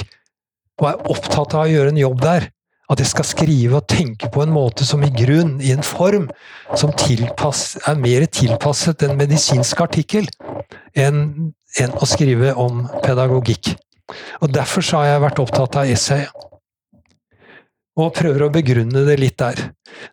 [0.82, 2.47] og er opptatt av å gjøre en jobb der.
[2.91, 6.26] At jeg skal skrive og tenke på en måte som i grunn, i en form,
[6.76, 10.28] som tilpass, er mer tilpasset en medisinsk artikkel
[10.97, 13.72] enn enn å skrive om pedagogikk.
[14.45, 16.28] Og Derfor har jeg vært opptatt av essay.
[18.00, 19.60] Og prøver å begrunne det litt der.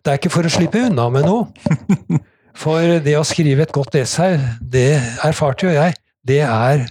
[0.01, 2.19] Det er ikke for å slippe unna med noe.
[2.61, 5.95] For det å skrive et godt essay, det erfarte jo jeg,
[6.27, 6.83] det er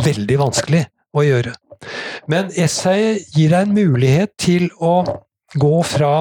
[0.00, 1.52] veldig vanskelig å gjøre.
[2.32, 5.02] Men essayet gir deg en mulighet til å
[5.60, 6.14] gå fra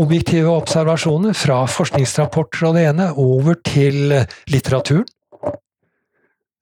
[0.00, 4.14] objektive observasjoner, fra forskningsrapporter og det ene, over til
[4.50, 5.08] litteraturen.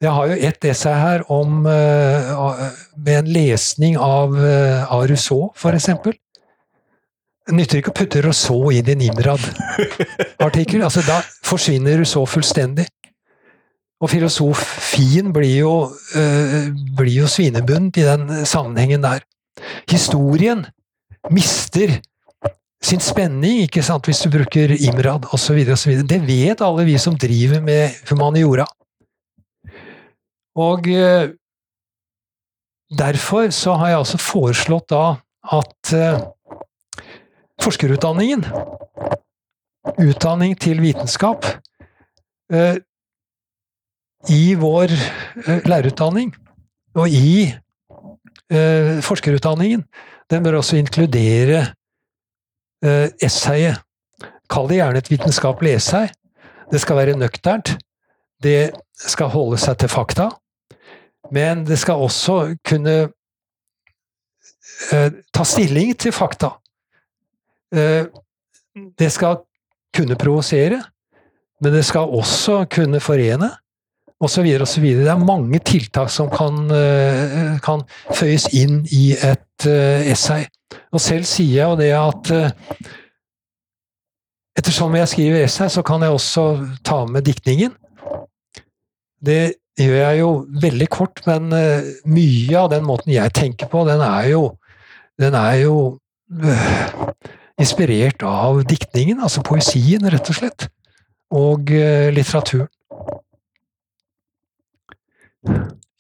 [0.01, 4.33] Jeg har jo ett essay her om, med en lesning av,
[4.89, 6.15] av Rousseau, eksempel.
[7.51, 10.85] Det nytter ikke å putte Rousseau inn i en Imrad-artikkel.
[10.87, 12.87] altså Da forsvinner Rousseau fullstendig.
[14.01, 15.73] Og filosofien blir jo,
[16.17, 19.27] øh, jo svinebundet i den sammenhengen der.
[19.91, 20.65] Historien
[21.31, 21.99] mister
[22.81, 25.59] sin spenning ikke sant, hvis du bruker Imrad osv.
[26.09, 28.65] Det vet alle vi som driver med humaniora.
[30.57, 31.35] Og øh,
[32.99, 35.05] derfor så har jeg altså foreslått da
[35.53, 36.21] at øh,
[37.63, 38.45] forskerutdanningen,
[39.99, 41.45] utdanning til vitenskap,
[44.29, 44.93] i vår
[45.47, 46.35] eh, lærerutdanning
[46.95, 47.49] og i
[48.53, 49.85] eh, forskerutdanningen,
[50.31, 51.67] den bør også inkludere
[52.85, 53.81] eh, essayet.
[54.51, 56.09] Kall det gjerne et vitenskapelig essay.
[56.71, 57.79] Det skal være nøkternt.
[58.43, 60.31] Det skal holde seg til fakta.
[61.31, 62.97] Men det skal også kunne
[64.93, 66.55] eh, ta stilling til fakta.
[67.75, 68.07] Eh,
[68.99, 69.43] det skal
[69.97, 70.83] kunne provosere,
[71.61, 73.51] men det skal også kunne forene
[74.21, 74.47] osv.
[74.61, 74.87] osv.
[75.01, 77.85] Det er mange tiltak som kan, eh, kan,
[78.15, 80.47] føyes inn i et eh, essay.
[80.93, 82.51] Og selv sier jeg jo det at eh,
[84.61, 86.47] ettersom jeg skriver essay, så kan jeg også
[86.85, 87.75] ta med diktningen.
[89.21, 89.41] Det
[89.81, 90.31] gjør jeg jo
[90.63, 91.49] veldig kort, men
[92.09, 94.43] mye av den måten jeg tenker på, den er jo,
[95.21, 95.77] den er jo
[97.61, 100.69] inspirert av diktningen, altså poesien, rett og slett.
[101.37, 101.73] Og
[102.17, 102.69] litteraturen.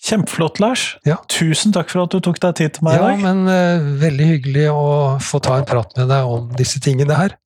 [0.01, 0.97] Kjempeflott, Lars.
[1.05, 1.19] Ja.
[1.29, 3.11] Tusen takk for at du tok deg tid til meg i dag.
[3.13, 4.85] Ja, men uh, veldig hyggelig å
[5.21, 7.37] få ta en prat med deg om disse tingene her.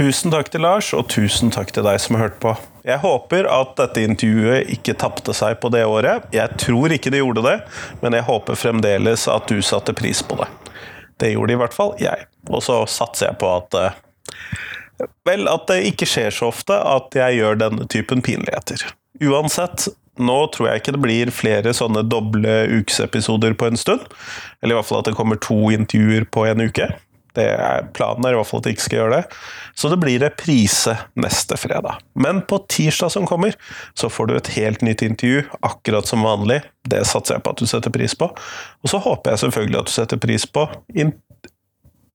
[0.00, 2.54] Tusen takk til Lars, og tusen takk til deg som har hørt på.
[2.88, 6.24] Jeg håper at dette intervjuet ikke tapte seg på det året.
[6.32, 7.58] Jeg tror ikke det gjorde det,
[8.00, 10.46] men jeg håper fremdeles at du satte pris på det.
[11.20, 12.24] Det gjorde i hvert fall jeg.
[12.48, 14.00] Og så satser jeg på at eh,
[15.28, 18.86] Vel, at det ikke skjer så ofte at jeg gjør denne typen pinligheter.
[19.20, 24.08] Uansett, nå tror jeg ikke det blir flere sånne doble ukesepisoder på en stund.
[24.64, 26.88] Eller i hvert fall at det kommer to intervjuer på en uke.
[27.38, 29.38] Er, planen er i hvert fall at jeg ikke skal gjøre det.
[29.78, 32.00] Så det blir reprise neste fredag.
[32.18, 33.54] Men på tirsdag som kommer,
[33.94, 36.60] så får du et helt nytt intervju, akkurat som vanlig.
[36.90, 38.30] Det satser jeg på at du setter pris på.
[38.82, 40.66] Og så håper jeg selvfølgelig at du setter pris på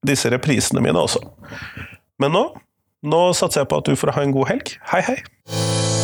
[0.06, 1.24] disse reprisene mine også.
[2.22, 2.46] Men nå,
[3.08, 4.78] nå satser jeg på at du får ha en god helg.
[4.92, 5.95] Hei, hei!